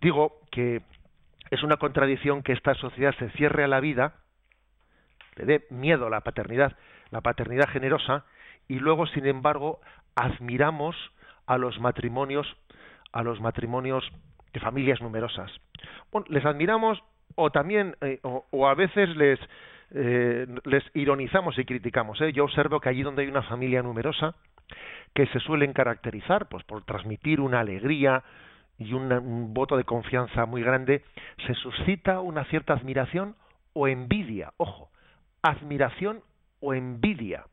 [0.00, 0.82] Digo que
[1.52, 4.14] es una contradicción que esta sociedad se cierre a la vida,
[5.36, 6.78] le dé miedo la paternidad,
[7.10, 8.24] la paternidad generosa,
[8.68, 9.78] y luego, sin embargo,
[10.14, 10.96] admiramos
[11.46, 12.46] a los matrimonios,
[13.12, 14.02] a los matrimonios
[14.54, 15.52] de familias numerosas.
[16.10, 17.02] Bueno, les admiramos
[17.34, 19.38] o también, eh, o, o a veces les,
[19.90, 22.18] eh, les ironizamos y criticamos.
[22.22, 22.32] ¿eh?
[22.32, 24.34] Yo observo que allí donde hay una familia numerosa,
[25.14, 28.24] que se suelen caracterizar pues por transmitir una alegría
[28.78, 31.04] y un voto de confianza muy grande,
[31.46, 33.36] se suscita una cierta admiración
[33.72, 34.52] o envidia.
[34.56, 34.90] Ojo,
[35.42, 36.22] admiración
[36.60, 37.44] o envidia.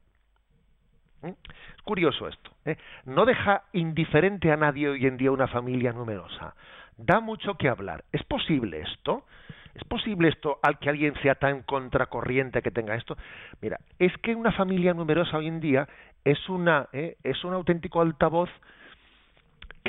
[1.22, 1.28] ¿Mm?
[1.28, 2.52] Es curioso esto.
[2.66, 2.78] ¿eh?
[3.06, 6.56] No deja indiferente a nadie hoy en día una familia numerosa.
[6.98, 8.04] Da mucho que hablar.
[8.12, 9.26] ¿Es posible esto?
[9.74, 13.18] ¿Es posible esto al que alguien sea tan contracorriente que tenga esto?
[13.62, 15.88] Mira, es que una familia numerosa hoy en día
[16.26, 17.18] es una ¿eh?
[17.24, 18.50] es un auténtico altavoz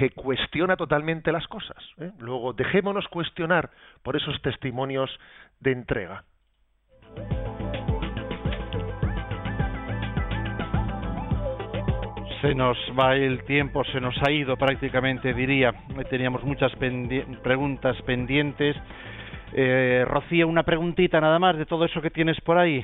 [0.01, 1.77] que cuestiona totalmente las cosas.
[1.99, 2.11] ¿eh?
[2.21, 3.69] Luego, dejémonos cuestionar
[4.03, 5.11] por esos testimonios
[5.61, 6.25] de entrega.
[12.41, 15.75] Se nos va el tiempo, se nos ha ido prácticamente, diría.
[16.09, 16.73] Teníamos muchas
[17.43, 18.75] preguntas pendientes.
[19.53, 22.83] Eh, Rocío, una preguntita nada más de todo eso que tienes por ahí.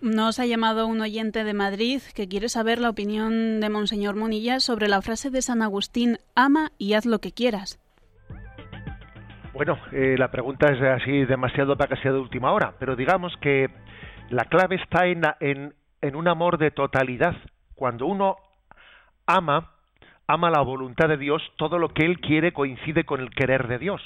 [0.00, 4.60] Nos ha llamado un oyente de Madrid que quiere saber la opinión de Monseñor Monilla
[4.60, 7.80] sobre la frase de San Agustín, ama y haz lo que quieras.
[9.54, 13.34] Bueno, eh, la pregunta es así demasiado para que sea de última hora, pero digamos
[13.40, 13.70] que
[14.30, 17.34] la clave está en, en, en un amor de totalidad.
[17.74, 18.36] Cuando uno
[19.26, 19.72] ama,
[20.28, 23.78] ama la voluntad de Dios, todo lo que Él quiere coincide con el querer de
[23.78, 24.00] Dios.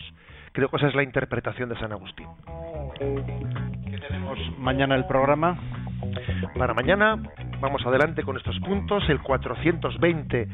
[0.52, 2.28] Creo que esa es la interpretación de San Agustín.
[2.98, 5.81] ¿Qué tenemos mañana el programa?
[6.56, 7.16] Para mañana
[7.60, 9.08] vamos adelante con estos puntos.
[9.08, 10.48] El 420.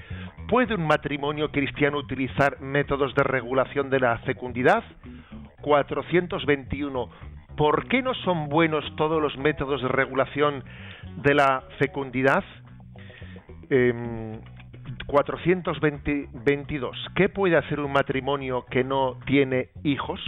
[0.49, 4.83] ¿Puede un matrimonio cristiano utilizar métodos de regulación de la fecundidad?
[5.63, 7.09] 421.
[7.57, 10.63] ¿Por qué no son buenos todos los métodos de regulación
[11.17, 12.45] de la fecundidad?
[13.69, 14.41] Em,
[15.07, 17.09] 422.
[17.15, 20.21] ¿Qué puede hacer un matrimonio que no tiene hijos?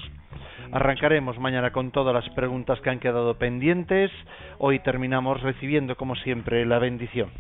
[0.73, 4.13] Arrancaremos mañana con todas las preguntas que han quedado pendientes.
[4.59, 7.31] Hoy terminamos recibiendo, como siempre, la bendición.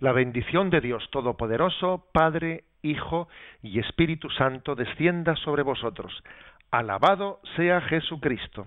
[0.00, 3.28] La bendición de Dios Todopoderoso, Padre, Hijo
[3.62, 6.12] y Espíritu Santo descienda sobre vosotros.
[6.70, 8.66] Alabado sea Jesucristo.